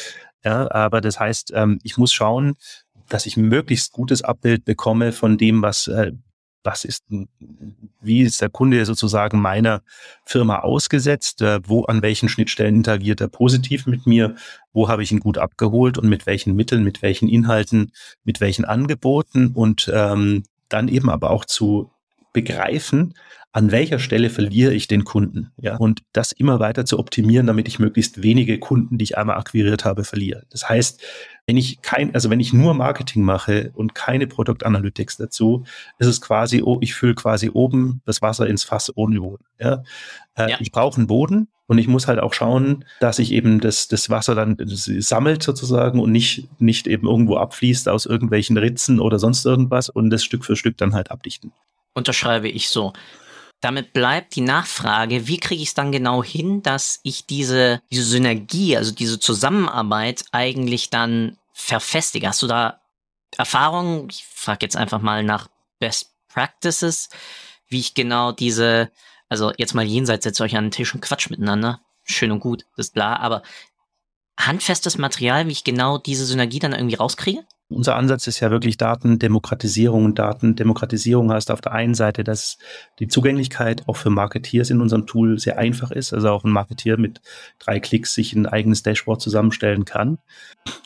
[0.43, 2.55] Ja, aber das heißt, ähm, ich muss schauen,
[3.09, 6.11] dass ich möglichst gutes Abbild bekomme von dem, was, äh,
[6.63, 7.05] was ist,
[8.01, 9.83] wie ist der Kunde sozusagen meiner
[10.25, 14.35] Firma ausgesetzt, äh, wo an welchen Schnittstellen interagiert er positiv mit mir,
[14.73, 17.91] wo habe ich ihn gut abgeholt und mit welchen Mitteln, mit welchen Inhalten,
[18.23, 21.91] mit welchen Angeboten und ähm, dann eben aber auch zu
[22.33, 23.13] begreifen,
[23.55, 27.69] an welcher Stelle verliere ich den Kunden, ja, und das immer weiter zu optimieren, damit
[27.69, 30.43] ich möglichst wenige Kunden, die ich einmal akquiriert habe, verliere.
[30.49, 31.01] Das heißt,
[31.47, 35.63] wenn ich kein, also wenn ich nur Marketing mache und keine Product Analytics dazu,
[35.99, 39.45] ist es quasi, oh, ich fülle quasi oben das Wasser ins Fass ohne Boden.
[39.57, 39.83] Ja?
[40.35, 40.57] Äh, ja.
[40.59, 44.09] Ich brauche einen Boden und ich muss halt auch schauen, dass ich eben das, das
[44.09, 49.17] Wasser dann das sammelt sozusagen und nicht, nicht eben irgendwo abfließt aus irgendwelchen Ritzen oder
[49.17, 51.53] sonst irgendwas und das Stück für Stück dann halt abdichten.
[51.93, 52.91] Unterschreibe ich so.
[53.65, 58.03] Damit bleibt die Nachfrage, wie kriege ich es dann genau hin, dass ich diese, diese
[58.03, 62.27] Synergie, also diese Zusammenarbeit eigentlich dann verfestige?
[62.27, 62.79] Hast du da
[63.35, 64.07] Erfahrungen?
[64.11, 65.47] Ich frage jetzt einfach mal nach
[65.79, 67.09] Best Practices,
[67.67, 68.91] wie ich genau diese,
[69.29, 71.81] also jetzt mal jenseits, setzt euch an den Tisch und quatsch miteinander.
[72.03, 73.41] Schön und gut, das ist klar, aber
[74.39, 77.43] handfestes Material, wie ich genau diese Synergie dann irgendwie rauskriege?
[77.67, 82.59] Unser Ansatz ist ja wirklich Datendemokratisierung und Datendemokratisierung heißt auf der einen Seite, dass
[82.99, 86.97] die Zugänglichkeit auch für Marketeers in unserem Tool sehr einfach ist, also auch ein Marketeer
[86.97, 87.21] mit
[87.57, 90.19] drei Klicks sich ein eigenes Dashboard zusammenstellen kann.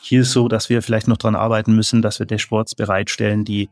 [0.00, 3.68] Hier ist so, dass wir vielleicht noch dran arbeiten müssen, dass wir Dashboards bereitstellen, die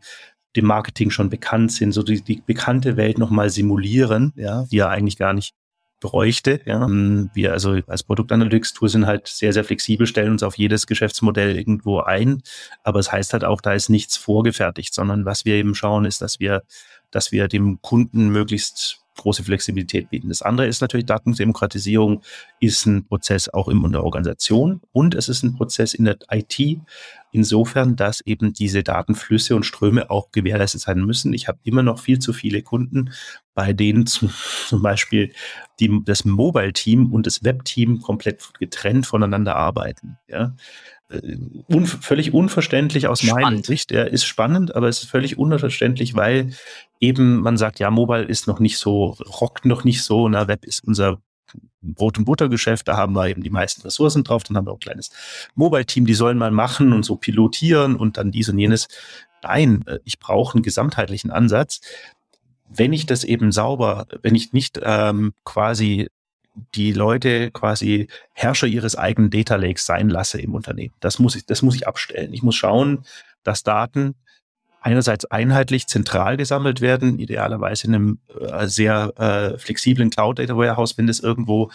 [0.54, 4.88] dem Marketing schon bekannt sind, so die, die bekannte Welt nochmal simulieren, ja, die ja
[4.88, 5.54] eigentlich gar nicht
[6.01, 6.61] bräuchte.
[6.64, 6.84] Ja.
[6.84, 11.57] Ähm, wir also als Produktanalytics-Tool sind halt sehr, sehr flexibel, stellen uns auf jedes Geschäftsmodell
[11.57, 12.42] irgendwo ein.
[12.82, 16.05] Aber es das heißt halt auch, da ist nichts vorgefertigt, sondern was wir eben schauen,
[16.05, 16.62] ist, dass wir,
[17.11, 20.28] dass wir dem Kunden möglichst große Flexibilität bieten.
[20.28, 22.22] Das andere ist natürlich Datendemokratisierung
[22.60, 26.58] ist ein Prozess auch in der Organisation und es ist ein Prozess in der IT,
[27.30, 31.32] insofern, dass eben diese Datenflüsse und Ströme auch gewährleistet sein müssen.
[31.34, 33.10] Ich habe immer noch viel zu viele Kunden,
[33.54, 34.30] bei denen zum,
[34.66, 35.32] zum Beispiel
[35.80, 40.16] die, das Mobile-Team und das Web-Team komplett getrennt voneinander arbeiten.
[40.28, 40.54] Ja?
[41.11, 41.36] Äh,
[41.68, 43.42] un, völlig unverständlich aus spannend.
[43.42, 43.92] meiner Sicht.
[43.92, 46.50] Er ist spannend, aber es ist völlig unverständlich, weil
[47.00, 50.64] eben man sagt, ja, Mobile ist noch nicht so, rockt noch nicht so, na, Web
[50.64, 51.20] ist unser
[51.80, 54.76] Brot- und Buttergeschäft, da haben wir eben die meisten Ressourcen drauf, dann haben wir auch
[54.76, 55.11] ein kleines
[55.54, 58.88] Mobile-Team, die sollen mal machen und so pilotieren und dann dies und jenes.
[59.42, 61.80] Nein, äh, ich brauche einen gesamtheitlichen Ansatz.
[62.68, 66.09] Wenn ich das eben sauber, wenn ich nicht ähm, quasi
[66.74, 70.94] die Leute quasi Herrscher ihres eigenen Data Lakes sein lasse im Unternehmen.
[71.00, 72.32] Das muss ich, das muss ich abstellen.
[72.32, 73.04] Ich muss schauen,
[73.42, 74.14] dass Daten
[74.80, 80.96] einerseits einheitlich zentral gesammelt werden, idealerweise in einem äh, sehr äh, flexiblen Cloud Data Warehouse,
[80.96, 81.70] wenn das irgendwo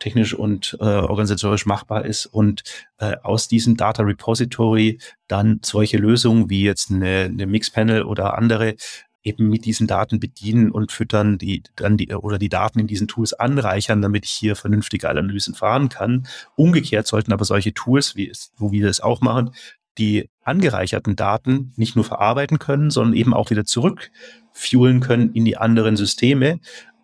[0.00, 2.62] technisch und äh, organisatorisch machbar ist und
[2.98, 4.98] äh, aus diesem Data Repository
[5.28, 8.74] dann solche Lösungen wie jetzt eine, eine Mixpanel oder andere
[9.22, 13.08] eben mit diesen Daten bedienen und füttern die dann die oder die Daten in diesen
[13.08, 16.26] Tools anreichern, damit ich hier vernünftige Analysen fahren kann.
[16.56, 19.50] Umgekehrt sollten aber solche Tools, wie es, wo wir das auch machen,
[19.98, 25.56] die angereicherten Daten nicht nur verarbeiten können, sondern eben auch wieder zurückfuelen können in die
[25.56, 26.60] anderen Systeme.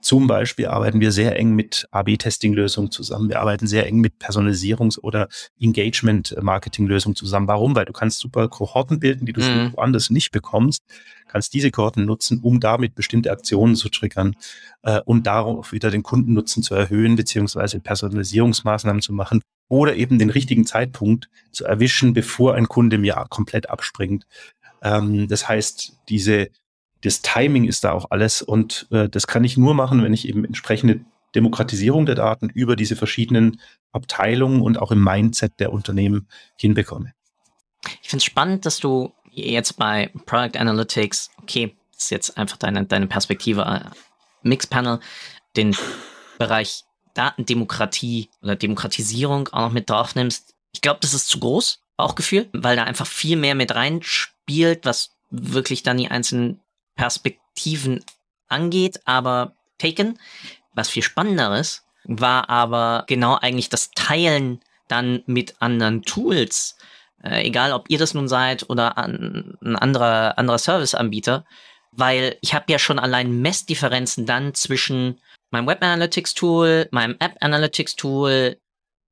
[0.06, 3.28] Zum Beispiel arbeiten wir sehr eng mit AB-Testing-Lösungen zusammen.
[3.28, 5.28] Wir arbeiten sehr eng mit Personalisierungs- oder
[5.58, 7.48] Engagement-Marketing-Lösungen zusammen.
[7.48, 7.74] Warum?
[7.74, 9.72] Weil du kannst super Kohorten bilden, die du mhm.
[9.72, 10.84] woanders nicht bekommst,
[11.26, 14.36] kannst diese Kohorten nutzen, um damit bestimmte Aktionen zu triggern
[14.84, 20.30] äh, und darauf wieder den Kundennutzen zu erhöhen, beziehungsweise Personalisierungsmaßnahmen zu machen oder eben den
[20.30, 24.24] richtigen Zeitpunkt zu erwischen, bevor ein Kunde mir komplett abspringt.
[24.82, 26.46] Ähm, das heißt, diese,
[27.06, 30.28] das Timing ist da auch alles und äh, das kann ich nur machen, wenn ich
[30.28, 31.00] eben entsprechende
[31.34, 33.60] Demokratisierung der Daten über diese verschiedenen
[33.92, 36.28] Abteilungen und auch im Mindset der Unternehmen
[36.58, 37.12] hinbekomme.
[38.02, 42.56] Ich finde es spannend, dass du jetzt bei Product Analytics, okay, das ist jetzt einfach
[42.56, 43.90] deine, deine Perspektive, äh,
[44.42, 45.00] Mixpanel,
[45.56, 45.76] den
[46.38, 46.84] Bereich
[47.14, 52.48] Datendemokratie oder Demokratisierung auch noch mit drauf nimmst, ich glaube, das ist zu groß, Bauchgefühl,
[52.52, 56.60] weil da einfach viel mehr mit reinspielt, was wirklich dann die einzelnen
[56.96, 58.04] Perspektiven
[58.48, 59.00] angeht.
[59.04, 60.18] Aber Taken,
[60.74, 66.76] was viel spannenderes, war aber genau eigentlich das Teilen dann mit anderen Tools.
[67.22, 71.44] Äh, egal, ob ihr das nun seid oder an, ein anderer, anderer Serviceanbieter,
[71.92, 75.20] weil ich habe ja schon allein Messdifferenzen dann zwischen
[75.50, 78.58] meinem Web Analytics Tool, meinem App Analytics Tool,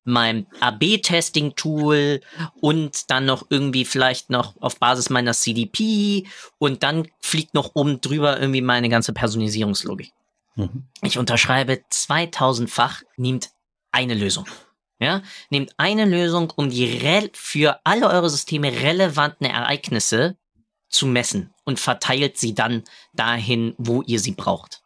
[0.05, 2.21] meinem AB-Testing Tool
[2.61, 6.27] und dann noch irgendwie vielleicht noch auf Basis meiner CDP
[6.59, 10.13] und dann fliegt noch oben drüber irgendwie meine ganze Personalisierungslogik.
[10.57, 10.85] Mhm.
[11.03, 13.51] Ich unterschreibe 2000-fach, nehmt
[13.93, 14.47] eine Lösung.
[15.01, 17.01] Ja, nehmt eine Lösung, um die
[17.33, 20.37] für alle eure Systeme relevanten Ereignisse
[20.89, 24.85] zu messen und verteilt sie dann dahin, wo ihr sie braucht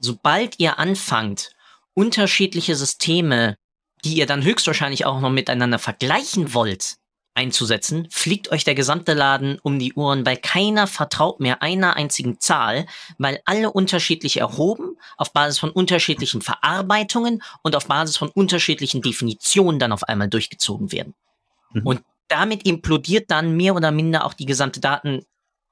[0.00, 1.50] sobald ihr anfangt,
[1.94, 3.56] unterschiedliche Systeme,
[4.04, 6.96] die ihr dann höchstwahrscheinlich auch noch miteinander vergleichen wollt,
[7.34, 12.40] einzusetzen, fliegt euch der gesamte Laden um die Uhren, weil keiner vertraut mehr einer einzigen
[12.40, 12.86] Zahl,
[13.18, 19.78] weil alle unterschiedlich erhoben, auf Basis von unterschiedlichen Verarbeitungen und auf Basis von unterschiedlichen Definitionen
[19.78, 21.14] dann auf einmal durchgezogen werden.
[21.72, 21.86] Mhm.
[21.86, 25.24] Und damit implodiert dann mehr oder minder auch die gesamte Daten,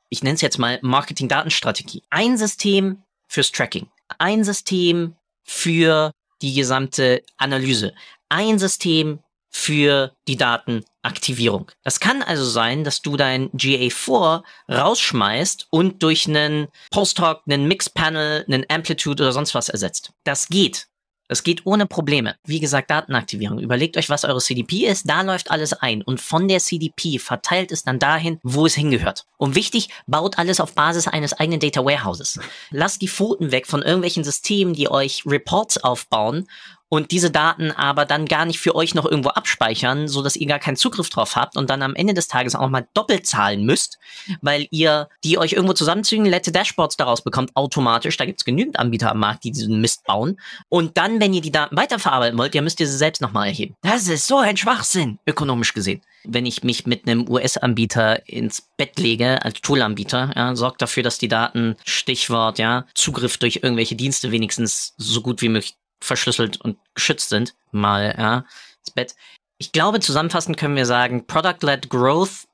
[0.09, 2.03] ich nenne es jetzt mal Marketing-Datenstrategie.
[2.09, 7.95] Ein System fürs Tracking, ein System für die gesamte Analyse,
[8.29, 9.20] ein System
[9.51, 11.70] für die Datenaktivierung.
[11.83, 18.45] Das kann also sein, dass du dein GA4 rausschmeißt und durch einen Post-Hoc, einen Mix-Panel,
[18.47, 20.12] einen Amplitude oder sonst was ersetzt.
[20.24, 20.89] Das geht.
[21.31, 22.37] Es geht ohne Probleme.
[22.45, 23.59] Wie gesagt, Datenaktivierung.
[23.59, 25.09] Überlegt euch, was eure CDP ist.
[25.09, 26.01] Da läuft alles ein.
[26.01, 29.26] Und von der CDP verteilt es dann dahin, wo es hingehört.
[29.37, 32.41] Und wichtig, baut alles auf Basis eines eigenen Data Warehouses.
[32.70, 36.49] Lasst die Pfoten weg von irgendwelchen Systemen, die euch Reports aufbauen
[36.89, 40.47] und diese Daten aber dann gar nicht für euch noch irgendwo abspeichern, so dass ihr
[40.47, 43.64] gar keinen Zugriff drauf habt und dann am Ende des Tages auch mal doppelt zahlen
[43.64, 43.99] müsst,
[44.41, 48.16] weil ihr die euch irgendwo zusammenzügen, lette Dashboards daraus bekommt automatisch.
[48.16, 50.41] Da gibt's genügend Anbieter am Markt, die diesen Mist bauen.
[50.68, 53.74] Und dann, wenn ihr die Daten weiterverarbeiten wollt, ja, müsst ihr sie selbst nochmal erheben.
[53.82, 56.01] Das ist so ein Schwachsinn, ökonomisch gesehen.
[56.24, 61.18] Wenn ich mich mit einem US-Anbieter ins Bett lege, als Toolanbieter, ja, sorgt dafür, dass
[61.18, 66.78] die Daten, Stichwort, ja, Zugriff durch irgendwelche Dienste wenigstens so gut wie möglich verschlüsselt und
[66.94, 68.44] geschützt sind, mal ja,
[68.80, 69.14] ins Bett.
[69.59, 72.46] Ich glaube, zusammenfassend können wir sagen, Product-led Growth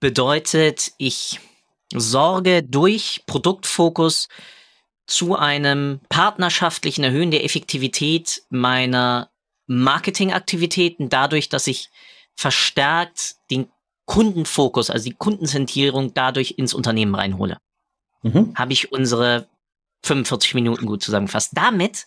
[0.00, 1.40] bedeutet, ich
[1.94, 4.28] sorge durch Produktfokus
[5.06, 9.30] zu einem partnerschaftlichen Erhöhen der Effektivität meiner
[9.66, 11.90] Marketingaktivitäten dadurch, dass ich
[12.36, 13.70] verstärkt den
[14.04, 17.58] Kundenfokus, also die Kundenzentrierung dadurch ins Unternehmen reinhole.
[18.22, 18.54] Mhm.
[18.56, 19.48] Habe ich unsere
[20.04, 21.50] 45 Minuten gut zusammengefasst.
[21.54, 22.06] Damit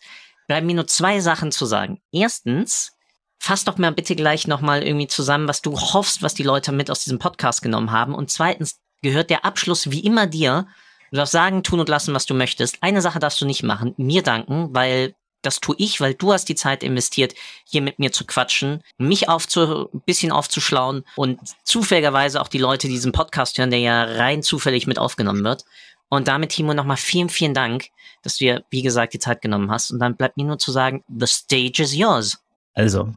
[0.52, 2.02] bleiben mir nur zwei Sachen zu sagen.
[2.12, 2.91] Erstens,
[3.39, 6.91] fass doch mal bitte gleich nochmal irgendwie zusammen, was du hoffst, was die Leute mit
[6.91, 8.14] aus diesem Podcast genommen haben.
[8.14, 10.68] Und zweitens gehört der Abschluss wie immer dir.
[11.10, 12.84] Du darfst sagen, tun und lassen, was du möchtest.
[12.84, 16.49] Eine Sache darfst du nicht machen, mir danken, weil das tue ich, weil du hast
[16.49, 17.34] die Zeit investiert,
[17.66, 22.93] hier mit mir zu quatschen, mich aufzu, bisschen aufzuschlauen und zufälligerweise auch die Leute, die
[22.93, 25.64] diesen Podcast hören, der ja rein zufällig mit aufgenommen wird.
[26.12, 27.88] Und damit, Timo, nochmal vielen, vielen Dank,
[28.22, 29.91] dass du dir, wie gesagt, die Zeit genommen hast.
[29.91, 32.38] Und dann bleibt mir nur zu sagen, the stage is yours.
[32.74, 33.14] Also,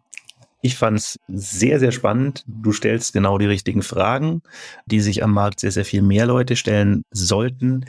[0.63, 2.45] Ich fand es sehr, sehr spannend.
[2.47, 4.43] Du stellst genau die richtigen Fragen,
[4.87, 7.85] die sich am Markt sehr, sehr viel mehr Leute stellen sollten.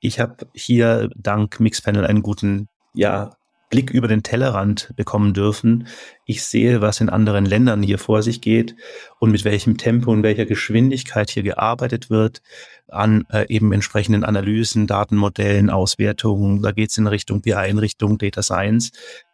[0.00, 3.35] Ich habe hier dank Mixpanel einen guten ja,
[3.70, 5.88] Blick über den Tellerrand bekommen dürfen.
[6.24, 8.76] Ich sehe, was in anderen Ländern hier vor sich geht
[9.18, 12.42] und mit welchem Tempo und welcher Geschwindigkeit hier gearbeitet wird
[12.88, 16.62] an äh, eben entsprechenden Analysen, Datenmodellen, Auswertungen.
[16.62, 18.92] Da geht es in Richtung BI, in Richtung Data Science.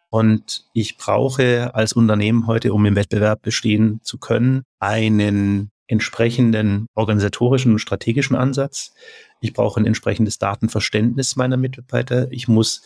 [0.09, 7.73] Und ich brauche als Unternehmen heute, um im Wettbewerb bestehen zu können, einen entsprechenden organisatorischen
[7.73, 8.93] und strategischen Ansatz.
[9.41, 12.31] Ich brauche ein entsprechendes Datenverständnis meiner Mitarbeiter.
[12.31, 12.83] Ich muss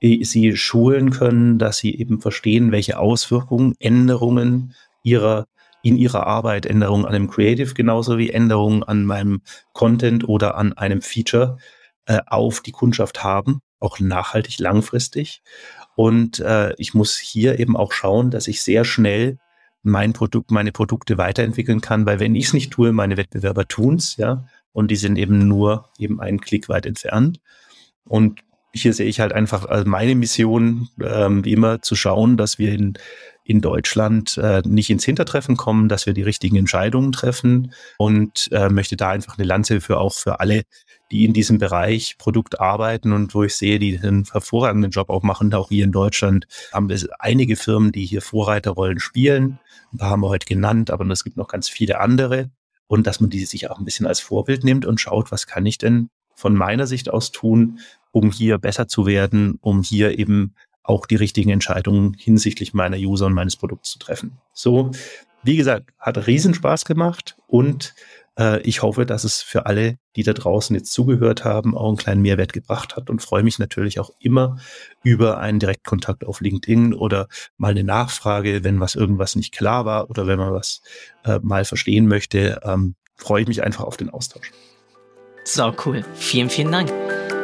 [0.00, 5.46] sie schulen können, dass sie eben verstehen, welche Auswirkungen Änderungen ihrer
[5.82, 9.40] in ihrer Arbeit, Änderungen an einem Creative genauso wie Änderungen an meinem
[9.72, 11.56] Content oder an einem Feature
[12.06, 15.42] äh, auf die Kundschaft haben, auch nachhaltig langfristig.
[15.96, 19.38] Und äh, ich muss hier eben auch schauen, dass ich sehr schnell
[19.82, 24.16] mein Produkt, meine Produkte weiterentwickeln kann, weil wenn ich es nicht tue, meine Wettbewerber tun's,
[24.16, 27.40] ja, und die sind eben nur eben einen Klick weit entfernt.
[28.04, 28.40] Und
[28.72, 32.72] hier sehe ich halt einfach als meine Mission, ähm, wie immer, zu schauen, dass wir
[32.72, 32.94] in,
[33.44, 38.68] in Deutschland äh, nicht ins Hintertreffen kommen, dass wir die richtigen Entscheidungen treffen und äh,
[38.68, 40.62] möchte da einfach eine Lanze für auch für alle
[41.10, 45.22] die in diesem Bereich Produkt arbeiten und wo ich sehe, die einen hervorragenden Job auch
[45.22, 45.52] machen.
[45.54, 49.58] Auch hier in Deutschland haben wir einige Firmen, die hier Vorreiterrollen spielen.
[49.92, 52.50] Ein paar haben wir heute genannt, aber es gibt noch ganz viele andere.
[52.86, 55.66] Und dass man die sich auch ein bisschen als Vorbild nimmt und schaut, was kann
[55.66, 57.80] ich denn von meiner Sicht aus tun,
[58.12, 63.26] um hier besser zu werden, um hier eben auch die richtigen Entscheidungen hinsichtlich meiner User
[63.26, 64.38] und meines Produkts zu treffen.
[64.52, 64.90] So,
[65.42, 67.94] wie gesagt, hat Riesenspaß gemacht und
[68.38, 71.96] äh, ich hoffe, dass es für alle, die da draußen jetzt zugehört haben, auch einen
[71.96, 74.58] kleinen Mehrwert gebracht hat und freue mich natürlich auch immer
[75.02, 80.10] über einen Direktkontakt auf LinkedIn oder mal eine Nachfrage, wenn was irgendwas nicht klar war
[80.10, 80.82] oder wenn man was
[81.24, 82.60] äh, mal verstehen möchte.
[82.64, 84.50] Ähm, freue ich mich einfach auf den Austausch.
[85.44, 86.04] So cool.
[86.14, 86.90] Vielen, vielen Dank.